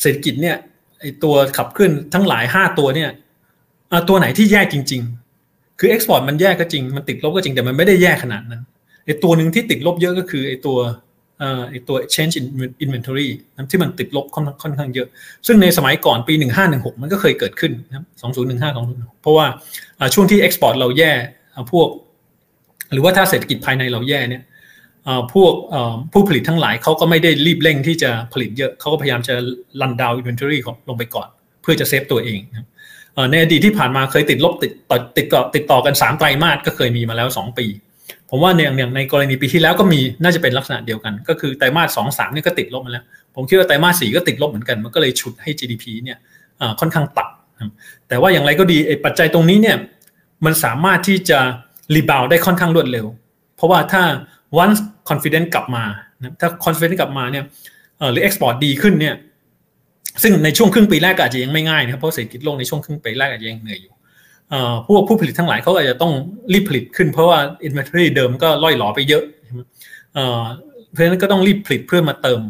[0.00, 0.75] เศรษฐกิจเนี่ยไอ
[1.24, 3.10] ตัวขับเคลื่อนทั้งหลายห้าตัวเนี่ย
[4.08, 5.02] ตัวไหนที่แย่จริง
[5.40, 8.62] ๆ คือ export มันแย่ก็จริง มันติดลบก็จริงแต่มันไม่ได้แย่ขนาดนั้น
[9.04, 10.78] ไอตัวหนึ่งที่ติดลบเยอะก็คือไอตัว
[11.70, 12.44] ไอตัว change in
[12.84, 13.28] inventory
[13.70, 15.08] ที่มันติดลบค่อนค่อนข้างเยอะ
[15.46, 16.34] ซึ่งในสมัยก่อนปี
[16.68, 18.04] 1516 มันก็เคยเกิดขึ้นนะ
[18.40, 19.46] 2015 2016เพราะว่า
[20.14, 21.12] ช่วงที่ export เราแย่
[21.72, 21.88] พวก
[22.92, 24.42] หรือว่าถ้าเศรษฐกิจภายในเราแย่เนี่ย
[25.32, 25.52] พวก
[26.12, 29.34] ผู้ผลิตทั้งหลายเขาก็ไม่ได้รีบเร่งที่จะผลิตเยอะเขาก็พยายามจะ
[29.80, 31.28] run down inventory ของลงไปก่อน
[31.62, 32.40] เพื่อจะ save ตัวเอง
[33.30, 37.66] ในอดีตที่ผ่านมาเคยติดลบติดต่อติดต่อติดต่อกันสามไตรมาสก็เคยมีมาแล้วสองปี
[38.30, 46.18] ผมว่าในอย่างในกรณีปีที่แล้วก็มีน่าจะเป็นลักษณะเดียวกัน ก็คือไตรมาสสองสามนี่ก็ติดลบมาแล้ว ผมคิดว่าไตรมาสสี่ก็ติดลบเหมือนกันมันก็เลยฉุดให้ GDP เนี่ย
[46.80, 49.76] ค่อนข้างต่ำแต่ว่าอย่างไรก็ดีปัจจัยตรงนี้เนี่ย
[50.44, 51.38] มันสามารถที่จะ
[51.94, 53.06] รีบาวได้ค่อนข้างรวดเร็ว
[53.56, 54.02] เพราะว่าถ้า
[54.62, 55.84] once confidence กลับมา
[56.40, 57.44] ถ้า confidence กลับมาเนี่ย
[58.12, 59.14] หรือ export ดีขึ้นเนี่ย
[60.22, 63.92] ซึ่งในช่วงครึ่งปีแรกอาจจะยังไม่ง่ายนะครับเพราะเศรษฐกิจโลกในช่วงครึ่งปีแรกอาจจะยังเหนื่อยอยู่
[64.86, 66.12] พวกผู้ผลิตทั้งหลายเขาอาจจะต้อง
[66.52, 69.24] รีบผลิตขึ้นเพราะว่า inventory เดิมก็ล่อยหลอไปเยอะ
[70.92, 72.40] เพราะฉะนั้นก็ต้องรีบผลิตเพื่อมาเติม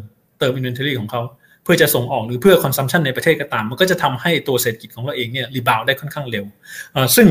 [0.40, 1.23] เติม inventory ของเขา
[1.64, 6.45] เพื่อจะส่งออกหรือเพื่อ consumption ในประเทศก็ตาม มันก็จะทำให้ตัวเศรษฐกิจของเราเองเนี่ยรีบาวได้ค่อนข้างเร็ว
[7.16, 7.27] ซึ่ง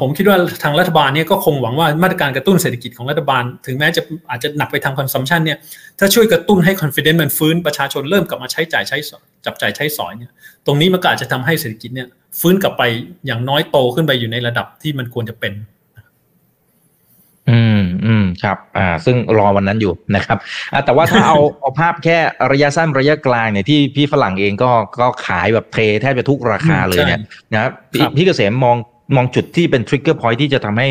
[0.00, 5.58] ผมคิดว่าทางรัฐบาลเนี่ยก็คงหวังว่ามาตรการกระตุ้นเศรษฐกิจของรัฐบาล ถึงแม้จะอาจจะหนักไปทางคอนซัมชันเนี่ย
[5.98, 8.98] ถ้าช่วยกระตุ้นให้คอนฟ idence มันฟื้นประชาชนเริ่มกลับมาใช้จ่ายใช้
[9.44, 10.30] จับจ่ายใช้สอยเนี่ย
[10.66, 12.08] ตรงนี้มันก็อาจจะทำให้เศรษฐกิจเนี่ย
[12.40, 12.82] ฟื้นกลับไป
[13.26, 15.54] อย่างน้อยโตขึ้นไปอยู่ในระดับที่มันควรจะเป็น
[17.50, 20.38] อืมอืมครับ อ่า ซึ่งรอวันนั้นอยู่นะครับ
[20.72, 22.18] อ่าแต่ว่าถ้าเอาเอาภาพแค่
[22.52, 27.20] ระยะสั้นระยะกลางเนี่ยที่พี่ฝรั่งเองก็ก็ขายแบบเทแทบจะทุกราคาเลยเนี่ย
[27.52, 27.72] นะครับ
[28.16, 28.76] พี่เกษมมอง
[29.16, 30.88] มองจุดที่เป็นทริกเกอร์พอยที่จะทำให้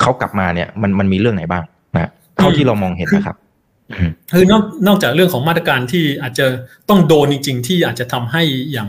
[0.00, 1.62] เขากลับมาเนี่ย มันมันมีเรื่องไหนบ้าง
[1.96, 3.36] นะเท่าที่เรามองเห็นนะครับ
[4.32, 6.46] คือนอกนอกจากเรื่องของมาตรการที่อาจจะ
[6.88, 8.88] ต้องโดนจริง ๆ ที่อาจจะทำให้อย่าง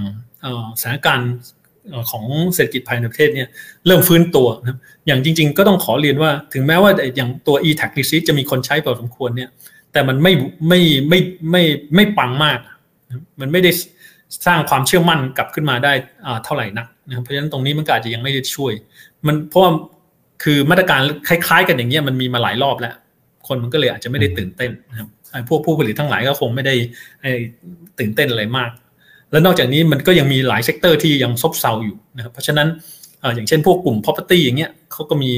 [0.82, 1.32] สถานการณ์
[2.12, 3.48] ของเศรษฐกิจภายในประเทศเนี่ย
[3.88, 9.50] เริ่มฟื้นตัวนะอย่างจริง ๆ ก็ต้องขอเรียนว่าถึงแม้ว่าอย่างตัว e-tax receipt จะมีคนใช้พอสมควรเนี่ย
[9.92, 10.34] แต่มันไม่
[10.68, 11.20] ไม่ไม่
[11.52, 11.64] ไม่
[11.96, 12.60] ไม่ปังมาก
[13.40, 13.72] มันไม่ได้
[14.46, 15.94] สร้างความเชื่อมั่นกลับขึ้นมาได้
[16.46, 18.74] เท่าไหร่นักนะเพราะฉะนั้นตรงนี้มันก็อาจจะยังไม่ได้ช่วย
[19.28, 19.72] มันเพราะว่า
[20.44, 22.94] คือมาตรการคล้ายๆ กันอย่างเงี้ยมันมีมาหลายรอบแล้ว
[23.48, 25.08] คนมันก็เลยอาจจะไม่ได้ตื่นเต้นนะครับ
[25.50, 26.76] พวกผู้ผลิตทั้งหลายก็คงไม่ได้
[28.00, 28.70] ตื่นเต้นอะไรมาก
[29.32, 32.68] แล้วนอกจากนี้มันก็ยังมีหลาย sector ที่ยังซบเซาอยู่นะครับเพราะฉะนั้น
[33.36, 35.32] อย่างเช่นพวกกลุ่ม property อย่างเงี้ยเขาก็มี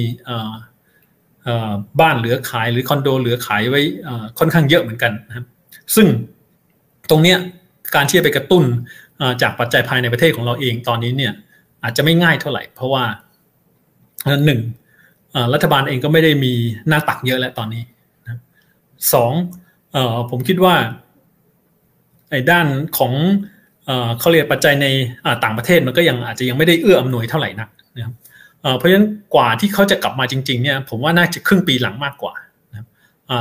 [2.02, 3.82] บ้านเหลือขายหรือคอนโดเหลือขายไว้
[4.40, 5.46] ค่อนข้างเยอะเหมือนกันนะครับ
[5.96, 6.08] ซึ่ง
[7.10, 7.38] ตรงเนี้ย
[7.96, 8.64] การที่จะไปกระตุ้น
[9.42, 11.34] จากปัจจัยภายในประเทศของเราเองตอนนี้เนี่ย
[11.84, 13.04] อาจจะไม่ง่ายเท่าไหร่ เพราะว่า
[14.46, 14.62] หนึ่ง
[15.54, 16.54] รัฐบาลเองก็ไม่ได้มี
[16.88, 17.84] หน้าตักเยอะแล้วตอนนี้
[19.14, 19.32] สอง
[20.30, 20.76] ผมคิดว่า
[22.30, 23.14] ไอ้ด้านของ
[24.20, 24.88] เขาเรียกปัจจัยใน
[25.44, 28.14] ต่างประเทศมันก็ยังอาจจะยังไม่ได้เอื้ออำนวยเท่าไหร่นักนะครับ
[28.78, 32.34] เพราะฉะนั้นกว่าที่เขาจะกลับมาจริง ๆ เนี่ย ผมว่าน่าจะครึ่งปีหลังมากกว่า
[32.72, 32.86] นะ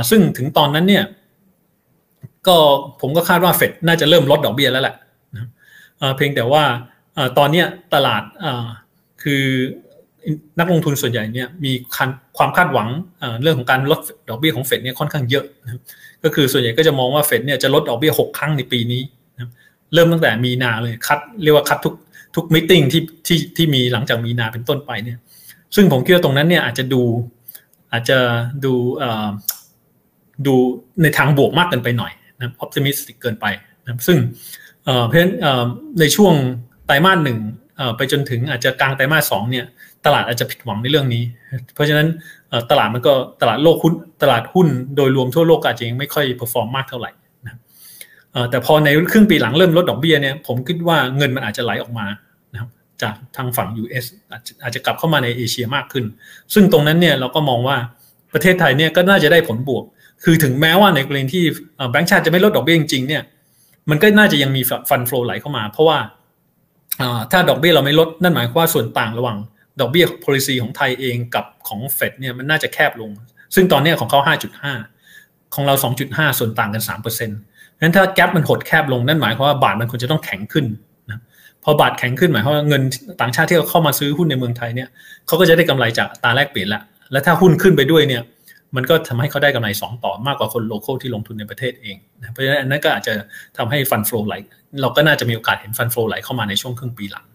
[0.09, 1.03] ซึ่งถึงตอนนั้นเนี่ย
[2.47, 2.55] ก็
[3.01, 4.95] ผมก็คาดว่าเฟดน่าจะเริ่มลดดอกเบี้ยแล้วแหละ
[6.15, 6.63] เพียงแต่ว่า
[7.37, 8.23] ตอนนี้ตลาด
[9.23, 9.43] คือ
[10.59, 11.71] นักลงทุนส่วนใหญ่เนี่ยมี
[12.37, 12.87] ความคาดหวัง
[13.41, 13.99] เรื่องของการลด
[14.29, 15.45] ดอกเบี้ยของเฟดเนี่ยค่อนข้างเยอะ
[16.23, 19.01] ก็คือส่วนใหญ่ก็จะมองว่าเฟดเนี่ยจะลดดอกเบี้ยหกครั้งในปีนี้
[19.93, 21.93] เริ่มตั้งแต่มีนาเลยคัดเรียกว่าคัดทุก
[22.35, 25.17] ทุกมิ팅ที่ที่ที่มีหลังจากมีนาเป็นต้นไปเนี่ย
[25.75, 27.01] ซึ่งผมคิดว่าตรงนั้นเนี่ยอาจจะดู
[27.91, 28.17] อาจจะ
[28.65, 28.73] ดู
[30.47, 30.55] ดู
[31.01, 33.45] ในทางบวกมากเกินไปหน่อย นะออ t i มิสติกเกินไป
[33.83, 34.17] นะซึ่ง
[35.05, 35.33] เพราะฉะนั้น
[35.99, 36.33] ในช่วง
[36.85, 37.37] ไตรมาสหนึ่ง
[37.97, 39.65] ไปจนถึงอาจจะกลางไตรมาสสองเนี่ย
[40.05, 41.23] ตลาดอาจจะผิดหวังในเรื่องนี้
[41.75, 42.07] เพราะฉะนั้น
[42.71, 47.11] ตลาดมันก็ตลาดโลกหุ้นตลาดหุ้นโดยรวมทั่วโลกอาจจะยังไม่ค่อย perform มากเท่าไหร่
[47.45, 47.59] นะ
[48.49, 52.05] แต่พอในครึ่งปีหลังเริ่มลดดอกเบี้ยเนี่ยผมคิดว่าเงินมันอาจจะไหลออกมา
[52.53, 52.69] นะครับ
[53.01, 54.05] จากทางฝั่ง US
[54.63, 56.05] อาจจะกลับเข้ามาในเอเชียมากขึ้น
[56.53, 57.77] ซึ่งตรงนั้นเนี่ยเราก็มองว่า
[58.33, 59.83] ประเทศไทยเนี่ยก็น่าจะได้ผลบวก
[60.23, 61.43] คือถึงแม้ว่าในกรณีที่
[61.91, 63.23] แบงก์ชาติจะไม่ลดดอกเบี้ยจริงๆเนี่ย
[63.89, 65.97] มันก็น่าจะยังมี fund flow ไหลเข้ามา เพราะว่า
[67.31, 69.37] ถ้าดอกเบี้ยเราไม่ลดนั่นหมายความว่าส่วนต่างระหว่าง
[69.79, 73.09] ดอกเบี้ย policy ของไทยเองกับของเฟดเนี่ยมันน่าจะแคบลง
[73.55, 74.19] ซึ่งตอนนี้ของเขา
[74.87, 75.73] 5.5 ของเรา
[76.07, 77.23] 2.5 ส่วนต่างกัน 3%เพราะฉะ
[77.83, 80.65] นั้นถ้าแกลบมันหดแคบลงนั่นหมายความว่าบาทมันควรจะต้องแข็งขึ้น
[81.09, 81.19] นะ
[81.63, 82.81] พอบาทแข็งขึ้นหมายความว่าเงิน
[83.21, 84.89] ต่างชาติที่เขาเข้ามาซื้อหุ้นในเมืองไทยเนี่ย
[85.27, 86.81] เขาก็จะได้กำไรจากตาแลกเปลี่ยนละ
[87.11, 88.21] และถ้าหุ้นขึ้นไปด้วยเนี่ย
[88.75, 91.97] มันก็ทำให้เขาได้กำไร 2 ต่อมากกว่าคนโลเคอลที่ลงทุนในประเทศเอง
[92.31, 93.13] เพราะฉะนั้นอันนั้นก็อาจจะ
[93.57, 94.35] ทำให้ฟันฟลูไหล
[94.81, 97.25] เราก็น่าจะมีโอกาสเห็นฟันฟลูไหลเข้ามาในช่วงครึ่งปีหลัง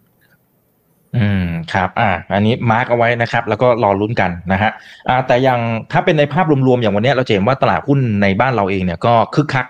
[1.17, 4.71] อืมครับอ่าอันนี้ mark เอาไว้นะครับ แล้วก็รอลุ้นกันนะฮะ
[5.09, 5.61] อ่าแต่อย่าง
[5.93, 9.67] ถ้าเป็นในภาพรวมๆอย่างวันนี้เราเห็นว่าตลาดหุ้นในบ้านเราเองเนี่ยก็คึกคัก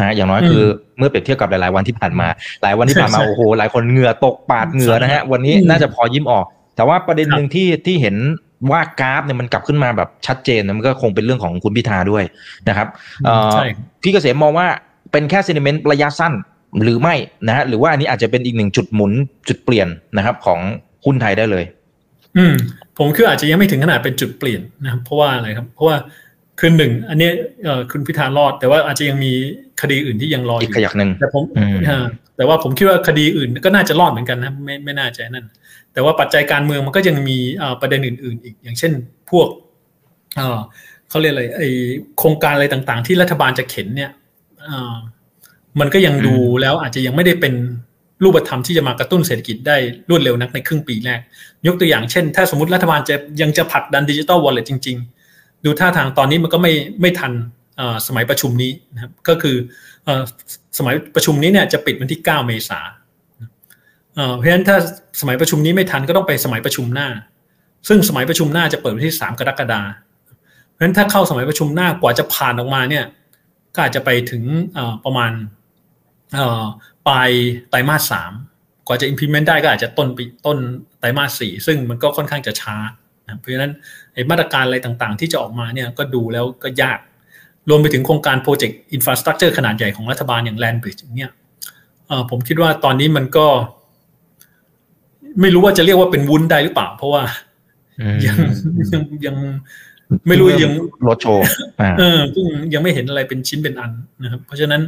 [0.00, 0.64] นะอย่างน้อยคือ
[0.98, 2.28] เมื่อเปรียบเทียบกับหลายๆวันที่ผ่านมา
[2.62, 6.44] หลายวันที่ผ่านมาโอ้โหหลายคนเหงื่อตกปาดเหงื่อนะฮะวันนี้น่าจะพอยิ้มออก
[6.76, 8.16] แต่ว่าประเด็นหนึ่งที่ที่เห็น
[8.70, 12.24] ว่ากราฟเนี่ยมันกลับขึ้นมาแบบชัดเจนมันก็คงเป็นเรื่องของคุณพิธาด้วย
[12.68, 12.86] นะครับ
[14.02, 14.66] พี่เกษมมองว่า
[15.12, 16.32] เป็นแค่ sentiment ระยะสั้น
[16.82, 17.14] หรือไม่
[17.46, 19.12] นะฮะหรือว่าอันนี้อาจจะเป็นอีกหนึ่งจุดหมุน
[19.48, 20.60] จุดเปลี่ยนนะครับ ของ
[21.04, 21.64] หุ้นไทยได้เลย
[22.36, 22.54] อืม
[22.98, 25.96] ผมคืออาจจะยังไม่ถึงขนาดเป็นจุดเปลี่ยนนะครับเพราะว่าอะไรครับ เพราะว่า
[26.58, 27.30] คือหนึ่งอันนี้
[27.64, 29.32] เอ่อคุณพิธารอด แต่ว่าอาจจะยังมี
[29.80, 31.44] คดีอื่นที่ยังรออยู่อีกขยักหนึ่งแต่ผม
[32.36, 35.46] แต่ว่าผมคิดว่าคดีอื่นก็น่าจะรอดเหมือนกันนะไม่ไม่น่าจะนั่น
[35.92, 37.38] แต่ว่าปัจจัยการเมืองมันก็ยังมี
[37.80, 38.92] ประเด็นอื่น ๆ อีก อย่างเช่น
[39.30, 39.48] พวก
[41.08, 41.62] เขาเรียกอะไรไอ
[42.18, 44.10] โครงการอะไรต่างๆ ที่รัฐบาลจะเข็นเนี่ย
[45.80, 47.54] มันก็ยังดูแล้วอาจจะยังไม่ได้เป็น
[48.24, 49.76] รูปธรรมที่จะมากระตุ้นเศรษฐกิจได้
[50.08, 51.20] รวดเร็วนักในครึ่งปีแรก
[51.66, 55.17] ยกตัวอย่างเช่น ถ้าสมมติรัฐบาลจะยังจะผลักดันดิจิตอลวอลเล็ตจริง ๆ
[55.64, 57.32] ดูท่าทางตอนนี้มันก็ไม่ไม่ทัน
[58.06, 59.56] สมัยประชุมนี้นะครับก็คือ
[60.78, 62.80] สมัยประชุมนี้เนี่ยจะปิดวันที่ 9 เมษา
[64.36, 64.76] เพราะฉะนั้นถ้า
[65.20, 67.08] สมัยประชุมนี้ไม่ทันก็ต้องไปสมัยประชุมหน้า
[67.88, 69.90] ซึ่งสมัยประชุมหน้าจะเปิดวันที่ 3 กรกฎาคม
[70.70, 73.04] เพราะฉะนั้นถ้าเข้าสมัยประชุมหน้ากว่าจะผ่านออกมาเนี่ย
[73.74, 74.42] ก็อาจจะไปถึง
[75.04, 75.32] ประมาณ
[77.06, 77.30] ปลาย
[77.70, 78.32] ไตรมาสสาม
[78.86, 80.58] กว่าจะ implement ได้ก็อาจจะต้นปีต้น
[80.98, 82.76] ไตรมาสสี่ซึ่งมันก็ค่อนข้างจะช้า
[83.38, 83.72] เพราะฉะนั้น
[84.30, 86.98] มาตรการอะไรต่างๆ ที่จะออกมาเนี่ยก็ดูแล้วก็ยาก
[87.68, 91.30] รวมไปถึงโครงการ project infrastructure ขนาดใหญ่ของรัฐบาลอย่าง land bridge อย่างเนี้ย
[92.30, 93.46] ผมคิดว่าตอนนี้มันก็
[95.40, 97.22] ไม่รู้ว่าจะเรียกว่าเป็นวุ้นได้หรือเปล่า เพราะว่า
[98.26, 98.36] ยัง
[98.92, 99.36] ยังยัง
[100.28, 100.72] ไม่รู้ยัง
[101.08, 101.44] รถโชว์
[101.98, 102.18] เออ
[102.74, 104.82] ยังไม่เห็นอะไรเป็นชิ้นเป็นอันนะครับ เพราะฉะนั้น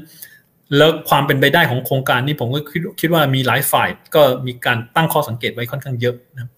[0.76, 6.50] แล้วความเป็นไปได้ของโครงการนี้ผมก็คิดคิดว่ามีหลายฝ่ายก็มีการตั้งข้อสังเกตไว้ค่อนข้างเยอะนะ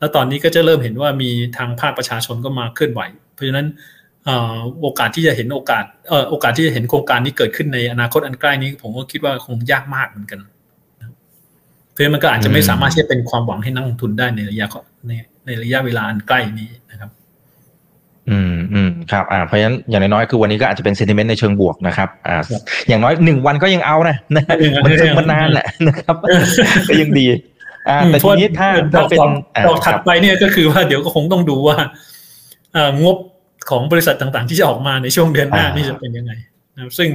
[0.00, 3.00] แล้วตอนนี้ก็จะเริ่มเห็นว่ามีทางภาคประชาชนก็มาเคลื่อนไหว
[3.34, 3.66] เพราะฉะนั้น
[4.82, 5.84] โอกาสที่จะเห็นโอกาส
[6.30, 10.40] โอกาสที่จะเห็นโครงการนี้เกิดขึ้นในอนาคตอันใกล้นี้ ผมก็คิดว่าคงยากมากเหมือนกัน
[11.92, 14.66] เพราะมันก็อาจจะไม่สามารถที่จะเป็นความหวังให้นักลงทุนได้ในระยะ
[15.06, 15.12] ใน
[15.46, 17.10] ในระยะเวลาอันใกล้นี้นะครับ
[18.30, 22.36] อืมอืมครับอ่าเพราะฉะนั้นอย่างน้อยๆคือวันนี้ก็อาจจะเป็นเซนติเมนต์ในเชิงบวกนะครับอ่า
[22.88, 24.44] อย่างน้อยหนึ่งวันก็ยังเอานะนะ
[24.84, 26.16] มันจะมันนานแหละนะครับ
[26.88, 27.49] ก็ยังดีอ่า
[28.12, 29.20] แต่ทีนี้ถ้าถ้าเป็น
[29.66, 31.76] ดอกถัดไปเนี่ยก็คือว่าเดี๋ยวก็คงต้องดูว่า
[32.76, 33.16] อ่างบ
[33.70, 36.32] ของบริษัทต่างๆ ที่จะออกมาในช่วงเดือนหน้านี่จะเป็นยังไง
[36.76, 37.08] นะซึ่ง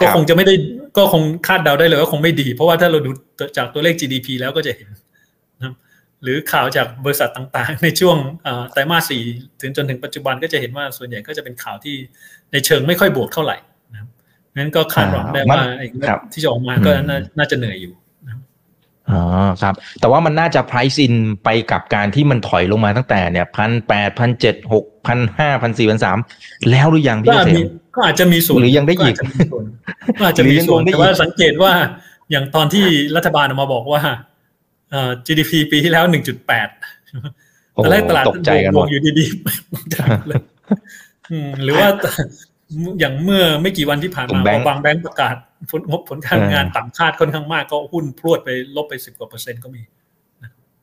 [0.00, 0.54] ก็คงจะไม่ได้
[0.96, 3.10] ก็คงคาดเดาได้เลยว่าคงไม่ดี เพราะว่าถ้าเราดู
[3.56, 4.88] จากตัวเลข GDP แล้วก็จะเห็น
[6.22, 8.16] หรือข่าวจากบริษัทต่างๆ ในช่วง
[8.70, 9.22] ไตรมาสสี่
[9.60, 11.96] ถึงจนถึงปัจจุบันก็จะเห็นว่าส่วนใหญ่ก็จะเป็นข่าวที่
[12.52, 13.56] ในเชิงไม่ค่อยบวกเท่าไหร่
[13.92, 13.98] นะ
[14.56, 15.62] นั้นก็คาดหวังได้ว่า
[16.32, 16.90] ที่จะออกมาก็
[17.38, 17.92] น่าจะเหนื่อยอยู่
[19.12, 19.22] อ๋อ
[19.62, 26.18] ครับ แต่ว่ามันน่าจะ price in ไปกับการที่มันถอยลงมาตั้งแต่เนี่ยพันแปดพันเจ็ดหกพันห้าพันสี่พันสาม
[26.70, 29.16] แล้วหรือยังพี่เกษมก็อาจจะมีส่วนหรือยังได้อีก
[30.18, 31.72] ก็อาจจะมีส่วนแต่ว่าสังเกตว่า
[32.30, 32.84] อย่างตอนที่
[33.16, 34.02] รัฐบาลออกมาบอกว่า
[35.26, 40.42] GDP ปีที่แล้ว1.8โอ้ตอนแรกตลาดตกใจกันหบมวดกอยู่ดีๆจากเลย
[41.32, 41.88] อืมหรือว่า
[43.00, 45.34] อย่างเมื่อไม่กี่วันที่ผ่านกลุ่มามแบพงอก์บางแบงก์ประกาศ
[45.70, 49.82] ผลงบผลการงานต่ำคาดค่อนข้างมากก็หุ้นพรวดไปลบไปสิบกว่าเปอร์เซ็นต์ก็มี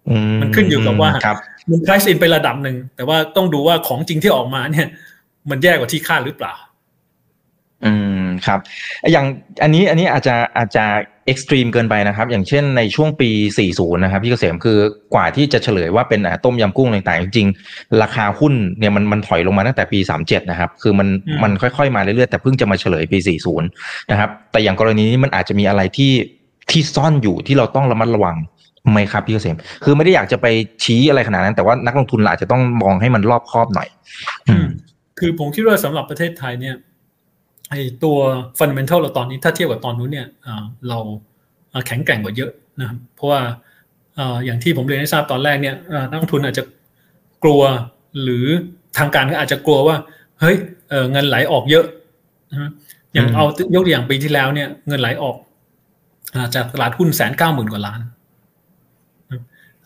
[0.10, 1.38] อืมันขึ้นอยู่กับว่าครับ
[1.70, 4.88] มัน price in ไประดับหนึ่ง แต่ว่าต้องดูว่าของจริงที่ออกมาเนี่ย
[5.50, 6.54] มันแย่กว่าที่คาดหรือเปล่า
[7.86, 7.94] อื
[8.26, 8.60] ม ครับ
[9.12, 9.26] อย่าง
[9.64, 10.86] อันนี้อันนี้อาจจะอาจจะ
[11.28, 13.30] เอ็กซ์ตรีมเกินไปนะครับ อย่างเช่นในช่วงปี
[13.68, 14.78] 40 นะครับพี่เกษมคือ
[15.14, 23.18] กว่าที่จะเฉลยว่าเป็นอ่าต้มยำกุ้งต่างๆ จริงๆ ราคาหุ้นเนี่ยมันมันถอยลงมาตั้งแต่ปี 37 นะครับ คือมันอืมมันค่อยๆ มาเรื่อยๆ แต่เพิ่งจะมาเฉลยปี
[23.50, 26.12] 40 นะครับ แต่อย่างกรณีนี้มันอาจจะมีอะไรที่
[26.72, 28.36] ที่ซ่อนอยู่ที่เราต้องระมัดระวัง
[28.92, 30.46] ไหมครับพี่เกษมคือไม่ได้อยากจะไป
[30.84, 33.88] ชี้อะไรขนาดนั้น แต่ว่านักลงทุนเราอาจจะต้องมองให้มันรอบคอบหน่อย
[34.48, 34.68] อืม
[35.20, 36.76] คือผมคิดว่าสำหรับประเทศไทยเนี่ย
[37.70, 38.18] ไอตัว
[38.58, 41.00] ฟันเดเมนทัลเราตอนนี้ถ้าเทียบกับตอนนู้นเนี่ยอ่าเรา
[41.74, 43.42] อ่าแข็งแกร่งกว่าเยอะนะครับเพราะว่า
[44.18, 46.64] อ่าอย่างที่ผมเรียนให้ทราบตอนแรกเนี่ยอ่านักลงทุนอาจจะ
[47.44, 47.62] กลัว
[48.24, 48.46] หรือ
[48.98, 49.96] ทางการก็อาจจะกลัวว่า
[50.40, 50.56] เฮ้ย
[50.90, 51.86] เอ่อเงินไหลออกเยอะ
[52.52, 52.72] นะ
[53.14, 55.36] อย่างอืมเอายกตัวอย่างปีที่แล้วเนี่ยเงินไหลออก
[56.36, 58.02] อาจากตลาดหุ้นแสนเก้าหมื่นกว่าล้าน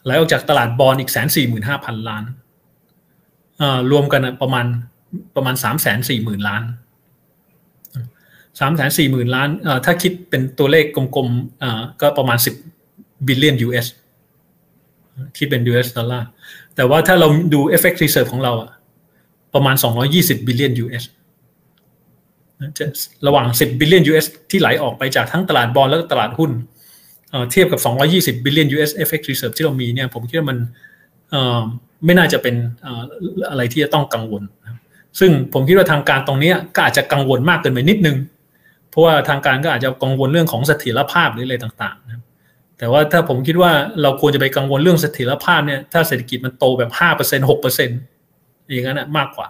[0.05, 2.23] ไหลออกจากตลาดบอลอีกแสนสี่หมื่นห้าพันล้าน
[3.61, 4.65] อ่ารวมกันอะประมาณ
[5.35, 6.63] ประมาณสามแสนสี่หมื่นล้าน
[8.59, 9.49] สามแสนสี่หมื่นล้าน
[9.85, 12.55] ถ้าคิดเป็นตัวเลขกลมๆก็ประมาณสิบ
[13.27, 13.87] บิลเลียน US
[15.37, 16.27] คิดเป็น US ดอลลาร์
[16.75, 18.71] แต่ว่าถ้าเราดู FX reserve ของเราอะ
[19.53, 19.75] ประมาณ
[20.11, 21.03] 220 billion US
[22.77, 22.85] จะ
[23.27, 26.51] ระหว่าง 10 billion US ที่ไหลออกไปจากทั้งตลาดบอลและตลาดหุ้น
[27.29, 27.79] เทียบกับ
[28.11, 30.57] 220 billion US FX reserve ที่เรามีเนี่ยผมคิดว่ามัน
[32.05, 34.43] ไม่น่าจะเป็นอะไรที่จะต้องกังวล
[35.19, 38.17] ซึ่งผมคิดว่าทางการตรงนี้ก็อาจจะกังวลมากเกินไปนิดนึง
[38.91, 42.21] เพราะว่าทางการก็อาจจะกังวลเรื่องของเสถียรภาพหรืออะไรต่างๆนะ
[42.77, 47.89] แต่ว่าถ้าผมคิดว่าเราควรจะไปกังวลเรื่องเสถียรภาพเนี่ยถ้าเศรษฐกิจมันโตแบบห้าเปอร์เซ็นหกเปอร์เซ็น
[48.71, 49.47] อย่างนั้นนะมากกว่า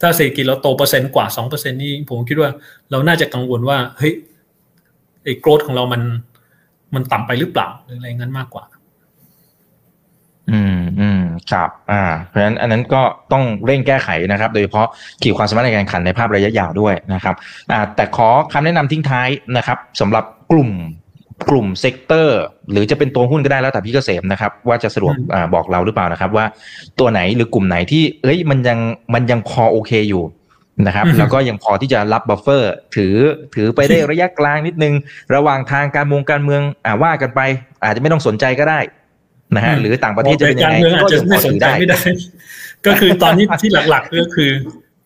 [0.00, 2.50] ถ้าเศรษฐกิจเราโตเปอร์เซ็นต์กว่าสองเปอร์เซ็นนี่ผมคิดว่า
[2.90, 4.14] เราน่าจะกังวลว่าเฮ้ย
[5.24, 6.02] ไอ้ growth ของเรามัน
[6.94, 8.64] มันต่ำไปหรือเปล่าหรืออะไรงั้นมากกว่า
[10.50, 11.21] อืมอืม
[11.52, 14.86] ครับอ่าเพราะฉะนั้นอันนั้นก็ต้องเร่งแก้ไขนะครับ โดยเฉพาะ
[15.22, 17.34] ขีดความสามารถในการแข่งขันในภาพระยะยาวด้วยนะครับ
[17.72, 20.70] อ่าแต่ขอคำแนะนำทิ้งท้ายนะครับสำหรับกลุ่ม
[21.50, 26.44] กลุ่ม sector หรือจะเป็นตัวหุ้นก็ได้แล้วแต่พี่เกษมนะครับ ว่าจะสะดวกอืมอ่าบอกเราหรือเปล่านะครับ ว่า
[26.98, 28.78] ตัวไหนหรือกลุ่มไหนที่เอ้ยมันยัง
[29.14, 30.24] มันยังพอโอเคอยู่
[30.86, 33.14] นะครับแล้วก็ยังพอที่จะรับ buffer ถือ
[33.54, 34.94] ถือไปได้ระยะกลางนิดนึง
[35.34, 37.40] ระหว่างทางการมงการเมืองอ่าว่ากันไป
[37.84, 38.80] อาจจะไม่ต้องสนใจก็ได้
[39.56, 41.98] นะฮะหรือต่างประเทศจะเป็นยังไงการเมืองอาจจะไม่สนใจไม่ได้
[42.86, 44.50] ก็คือตอนนี้ที่หลักๆก็คือ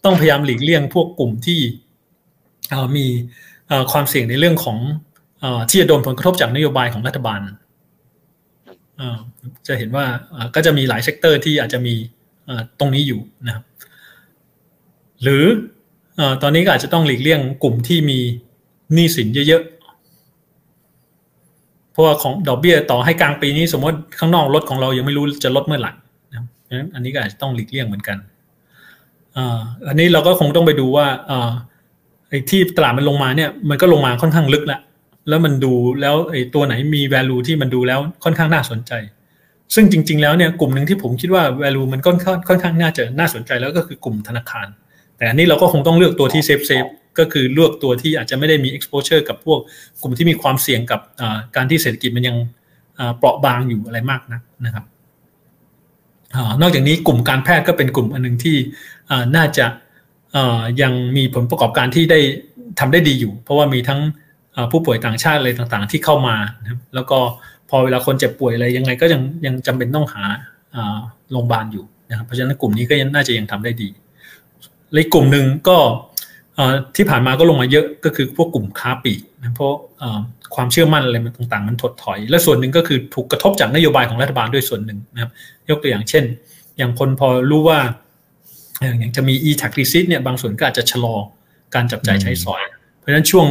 [0.05, 1.61] ต้องพยายามหลีกเลี่ยงพวกกลุ่มที่
[2.71, 3.07] เอ่อมี
[3.69, 4.79] เอ่อความเสี่ยงในเรื่องของ
[5.41, 7.41] เอ่อที่จะโดนผลกระทบจากนโยบายของรัฐบาล
[8.97, 9.19] เอ่อ
[9.67, 11.95] จะเห็นว่าเอ่อก็จะมีหลาย sector ที่อาจจะมี
[12.47, 13.65] เอ่อตรงนี้อยู่นะครับ
[15.23, 15.45] หรือ
[16.17, 18.19] เอ่อตอนนี้ก็อาจจะต้องหลีกเลี่ยงกลุ่มที่มี
[18.95, 19.76] หนี้สินเยอะๆ
[21.97, 25.93] เพราะว่าของดอกเบี้ยต่อให้กลางปีนี้สมมติข้างนอกลดของเรายังไม่รู้จะลดเมื่อไหร่
[26.31, 28.17] นะครับเพราะฉะนั้นอันนี้ก็อาจจะต้องหลีกเลี่ยงเหมือนกัน
[29.37, 31.51] อ่าอันนี้เราก็คงต้องไปดูว่าอ่า
[32.29, 34.81] ไอ้ที่ตลาดมันลงมาเนี่ยมันก็ลงมาค่อนข้างลึกแล้ว
[35.29, 38.93] แล้วมันดูแล้วไอ้ตัวไหนมี value ที่มันดูแล้วค่อนข้างน่าสนใจ
[39.75, 44.67] ซึ่งจริง ๆ แล้วเนี่ยกลุ่มหนึ่งที่ผมคิดว่า value มันค่อนข้างค่อนข้างน่าจะน่าสนใจแล้วก็คือกลุ่มธนาคาร
[45.17, 46.85] แต่อันนี้เราก็คงต้องเลือกตัวที่ safe safe
[47.19, 49.59] ก็คือเลือกตัวที่อาจจะไม่ได้มี exposure กับพวก
[50.03, 51.01] กลุ่มที่มีความเสี่ยงกับ
[51.57, 52.37] การที่เศรษฐกิจมันยัง
[53.19, 54.85] เปราะบางอยู่อะไรมากนักนะครับ
[56.37, 58.57] นอกจากนี้กลุ่มการแพทย์ก็เป็นกลุ่มอันหนึ่งที่
[59.37, 59.67] น่าจะ
[60.83, 62.21] ยังมีผลประกอบการที่ได้
[62.79, 64.01] ทำได้ดีอยู่ เพราะว่ามีทั้ง
[64.73, 67.19] ผู้ป่วยต่างชาติอะไรต่างๆ ที่เข้ามานะครับแล้วก็
[67.71, 70.23] พอเวลาคนเจ็บป่วยอะไรยังไงก็ยังยังจำเป็นต้องหา
[71.33, 73.89] โรงพยาบาลอยู่นะครับเพราะฉะนั้นกลุ่มนี้ก็ยังน่าจะยังทำได้ดี
[74.93, 75.77] และกลุ่มหนึ่งก็
[76.97, 79.75] ที่ผ่านมาก็ลงมาเยอะก็คือพวกกลุ่มค้าปลีกนะเพราะ
[80.55, 85.31] ความเชื่อมั่นอะไรมันต่างๆ มันถดถอย และส่วนหนึ่งก็คือถูกกระทบจากนโยบายของรัฐบาลด้วยส่วนหนึ่งนะครับ
[85.71, 86.25] ยกตัวอย่างเช่น
[86.79, 87.79] อย่างคนพอรู้ว่า
[88.83, 91.15] อย่างจะมี e-tax receipt เนี่ยบางส่วนก็อาจจะชะลอ
[91.75, 92.63] การจับจ่ายใช้สอย
[92.99, 93.47] เพราะฉะนั้นช่วง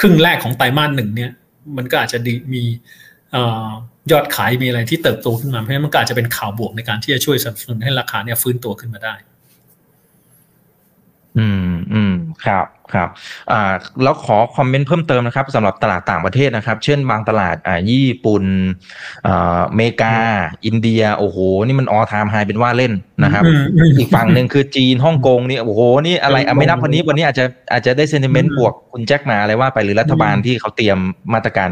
[0.00, 1.30] ครึ่งแรกของไตรมาสหนึ่งเนี่ย
[1.76, 2.18] มันก็อาจจะ
[2.52, 2.62] มี
[4.12, 9.14] ยอดขายมีอะไรที่เติบโตขึ้นมาเพราะฉะนั้นมันก็อาจจะเป็นข่าวบวกในการที่จะช่วยสนับสนุนให้ราคาเนี่ยฟื้นตัวขึ้นมาได้
[11.38, 12.12] อืมอืม
[12.46, 13.08] ครับครับ
[13.52, 18.44] อ่าแล้วขอคอมเมนต์เพิ่มเติมนะครับสำหรับตลาดต่างประเทศนะครับ เช่นบางตลาดอ่าญี่ปุ่น
[19.26, 20.14] อ่าอเมริกา
[20.66, 22.92] อินเดีย โอ้โห นี่มัน all time high เป็นว่าเล่น
[23.24, 30.98] นะครับอืมอืมอีกฝั่งหนึ่งคือจีนฮ่องกงนี่โอ้โหนี่อะไรอะไม่นับวันนี้วันนี้อาจจะอาจจะได้ sentiment อืมบวกคุณแจ็คมาอะไรว่าไปหรือรัฐบาลอืมที่เขาเตรียม
[31.34, 31.70] มาตรการ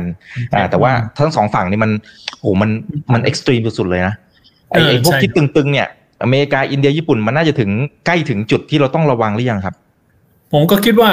[0.55, 1.91] อ่าแต่ว่าทั้งสองฝั่งนี่มัน
[2.39, 2.71] โอ้โหมัน
[3.13, 4.15] มัน extreme สุดๆเลยนะ
[4.71, 5.89] ไอ้ไอ้พวกที่ตึงๆเนี่ย
[6.23, 7.71] อเมริกาอินเดียญี่ปุ่นมันน่าจะถึง
[8.07, 9.75] ใกล้ถึงจุดที่เราต้องระวังหรือยังครับ
[10.53, 11.11] ผมก็คิดว่า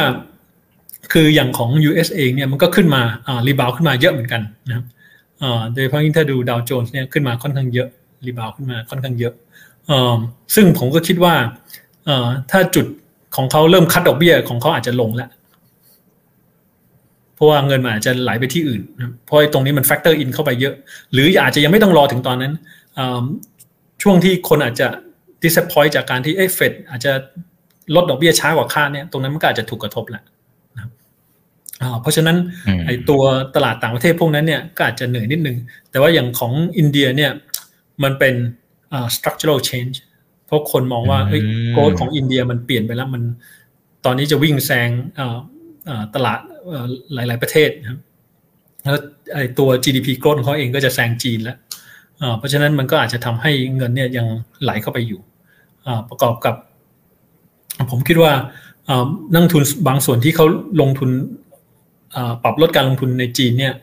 [1.14, 4.86] คืออย่างของ US เองเนี่ยมันก็ขึ้นมาอ่า rebound ขึ้นมาเยอะเหมือนกันนะครับ
[5.42, 7.88] อ่าโดยเฉพาะยิ่งถ้าดูดาวโจนส์เนี่ยขึ้นมาค่อนข้างเยอะ
[8.26, 9.34] rebound ขึ้นมาค่อนข้างเยอะ
[9.90, 10.18] อ่า
[10.56, 11.34] ซึ่งผมก็คิดว่า
[12.08, 12.86] อ่าถ้าจุด
[13.36, 15.30] ของเขาเริ่ม cut ดอกเบี้ยของเขาอาจจะลงแล้ว
[17.36, 18.82] เพราะว่าเงินมันอาจจะไหลไปที่อื่น
[19.26, 20.74] เพราะตรงนี้มัน factor in เข้าไปเยอะ
[21.14, 22.54] หรืออาจจะยังไม่ต้องรอถึงตอนนั้น
[24.04, 24.88] ช่วงที่คนอาจจะ
[25.44, 27.12] disappoint จากการที่เอ่อเฟดอาจจะ
[27.96, 30.24] ลดดอกเบี้ยช้ากว่าคาดเนี่ยตรงนั้นมันก็อาจจะถูกกระทบแหละ
[30.76, 30.88] นะ
[32.02, 32.38] เพราะฉะนั้น
[32.86, 33.22] ไอ้ตัว
[33.56, 35.58] ตลาดต่างประเทศพวกนั้นเนี่ยก็อาจจะเหนื่อยนิดนึง
[35.92, 37.32] แต่ว่าอย่างของอินเดียเนี่ย
[38.04, 38.36] มันเป็น
[39.16, 39.96] structural change
[40.46, 41.20] เพราะคนมองว่า
[41.74, 43.24] โกลดของอินเดียมันเปลี่ยนไปแล้วมัน
[44.06, 44.90] ตอนนี้จะวิ่งแซง
[46.16, 46.40] ตลาด
[47.14, 48.00] หลาย ๆ ประเทศนะครับ
[48.84, 48.98] แล้ว
[49.34, 51.58] ไอ้ตัว GDP โกลดของเขาเองก็จะแซงจีนแล้ว
[52.38, 54.28] เพราะฉะนั้นมันก็อาจจะทำให้เงินเนี่ยยัง
[54.64, 55.22] ไหลเข้าไปอยู่
[56.10, 56.56] ประกอบกับ
[57.92, 58.32] ผมคิดว่า
[59.34, 60.46] นักทุนบางส่วนที่เขา
[60.82, 61.10] ลงทุน
[62.44, 63.74] ปรับลดการลงทุนในจีนเนี่ย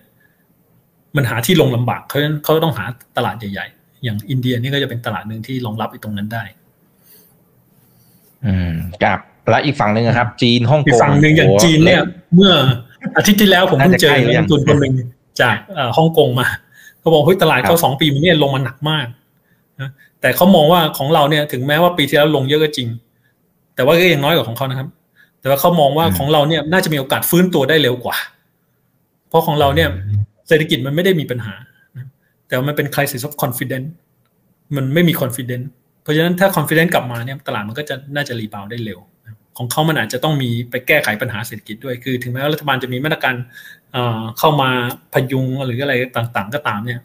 [1.16, 2.84] มันหาที่ลงลำบากเขาเขาต้องหา
[3.16, 6.44] ตลาดใหญ่ ๆ อย่างอินเดียนี่ก็จะเป็นตลาดหนึ่งที่รองรับไอ้ตรงนั้นได้
[8.46, 8.72] อืม
[9.02, 9.18] ครับ
[9.50, 12.02] และอีกฝั่งหนึ่งครับ จีนฮ่องกงอีกฝั่งหนึ่งอย่างจีนเนี่ย
[12.34, 12.52] เมื่อ
[13.16, 14.94] อาทิตย์ที่แล้วผมเพิ่งเจอนักทุนคนหนึ่ง
[15.40, 15.56] จาก
[15.96, 16.46] ฮ่องกงมา
[17.00, 19.06] เขาบอกเฮ้ยตลาดเขาสองปีมันเนี่ยลงมาหนักมาก
[19.80, 22.88] นะแต่เขามองว่าของเราเนี่ยถึงแม้ว่าปีที่แล้วลงเยอะก็จริง
[23.74, 24.88] แต่ว่าก็ยังน้อยกว่าของเขานะครับ
[25.40, 28.16] แต่ว่าเขามองว่าของเราเนี่ยน่าจะมีโอกาสฟื้นตัวได้เร็วกว่า
[29.28, 29.88] เพราะของเราเนี่ย
[30.48, 31.54] เศรษฐกิจมันไม่ได้มีปัญหา
[32.46, 33.88] แต่มันเป็น crisis of confidence
[34.76, 35.66] มันไม่มี confidence
[36.02, 38.98] เพราะฉะนั้นถ้า confidence กลับมาเนี่ยตลาดมันก็จะน่าจะรีบาวได้เร็ว
[39.58, 43.34] ของเขามันอาจจะต้องมีไปแก้ไขปัญหาเศรษฐกิจด้วย คือ ถึงแม้ว่ารัฐบาลจะมีมาตรการ
[44.38, 44.70] เข้ามา
[45.12, 47.00] พยุงหรืออะไรต่างๆ ก็ตามเนี่ย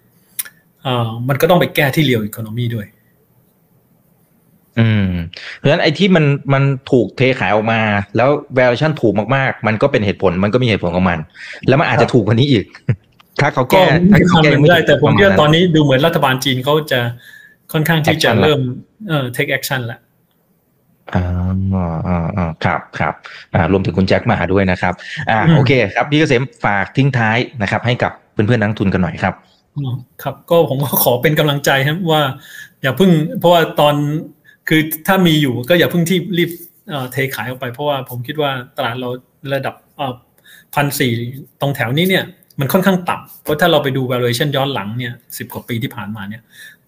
[1.28, 2.88] มันก็ต้องไปแก้ที่เรียวอีโคโนมีด้วย
[4.80, 5.10] อืม
[5.56, 7.82] เพราะฉะนั้นไอ้ที่มันมันถูกเทขายออกมา
[8.16, 11.20] แล้ว valuation ถูกมากๆ มันก็เป็นเหตุผลมันก็มีเหตุผลของมัน
[11.68, 12.66] แล้วมันอาจจะถูกกว่านี้อีก
[13.42, 17.00] ถ้าเขาแก้ถ้าเขาแก้ไม่ได้ แต่ผมว่าตอนนี้ดูเหมือนรัฐบาลจีนเขาจะ
[17.74, 18.60] ค่อนข้างที่จะเริ่ม
[19.08, 20.00] เอ่อ take action แล้ว
[21.14, 23.14] อ่าอ่าอ่าครับครับ
[23.54, 24.94] อ่ารวมถึงคุณแจ็คมาด้วยนะครับ
[25.30, 29.34] อ่าโอเค ครับพี่เกษมฝากทิ้งท้ายนะครับ ให้กับเพื่อนๆนักทุนกันหน่อยครับ
[30.24, 32.22] ครับก็ผมก็ขอเป็นกำลังใจครับว่า
[32.82, 33.96] อย่าเพิ่ง เพราะว่าตอน
[34.68, 36.52] คือถ้ามีอยู่ก็อย่าเพิ่งที่รีบ
[37.12, 39.10] เทขายออกไป เพราะว่าผมคิดว่าตลาดเรา
[39.54, 39.76] ระดับ
[40.76, 41.12] พันสี่
[41.62, 42.24] ตรงแถวนี้เนี่ย
[42.60, 46.42] มันค่อนข้างต่ำเพราะถ้าเราไปดู valuation ย้อนหลังเนี่ยสิบกว่าปีที่ผ่านมาเนี่ย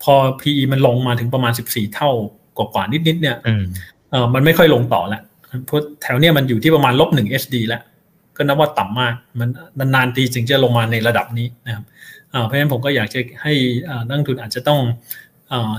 [0.04, 2.12] พอ PE มันลงมาถึงประมาณสิบสี่เท่า
[2.58, 5.22] กว่าๆนิดๆเนี่ยเออมันไม่ค่อยลงต่อแล้ว
[5.66, 7.82] เพราะแถวเนี้ยมันอยู่ที่ประมาณลบหนึ่ง HD แล้ว
[8.38, 11.84] ก็นับว่าต่ำมาก มันนานๆทีจึงจะลงมาในระดับนี้นะครับ
[12.46, 13.54] เพราะฉะนั้นผมก็อยากจะให้
[14.08, 14.80] นักทุนอาจจะต้อง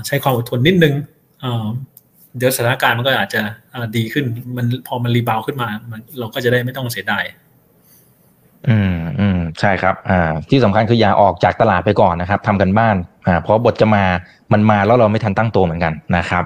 [0.05, 0.93] ใช้ความอดทนนิดนึง
[2.37, 3.41] เดี๋ยวสถานการณ์มันก็อาจจะ
[3.97, 4.25] ดีขึ้น
[4.57, 5.69] มันพอมันรีบาวขึ้นมา
[6.19, 7.23] เราก็จะได้ไม่ต้องเสียดาย
[8.69, 9.28] อืมอืม
[9.59, 12.95] ใช่ครับอ่าที่สำคัญคืออย่าออกจากตลาดไปก่อนนะครับทำกันบ้าน
[13.27, 14.03] อ่าเพราะบทจะมา
[14.53, 16.43] มันมาแล้วเราไม่ทันตั้งตัวเหมือนกันนะครับ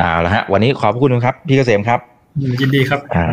[0.00, 2.00] อ่าแล้วฮะวันนี้ขอบคุณครับพี่เกษมครับ
[2.60, 3.26] ยินดีครับอ่า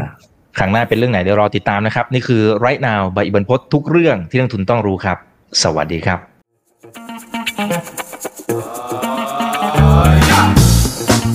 [0.58, 5.18] ครั้งหน้าเป็นเรื่องไหนเดี๋ยวรอติดตามนะครับ นี่คือ right now ใบอิบันพศทุกเรื่องที่นักทุนต้องรู้ครับ
[5.64, 6.20] สวัสดีครับ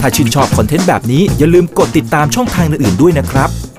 [0.01, 3.51] ถ้าชื่นชอบคอนเทนต์แบบนี้อย่าลืมกดติดตามช่องทางอื่นๆด้วยนะครับ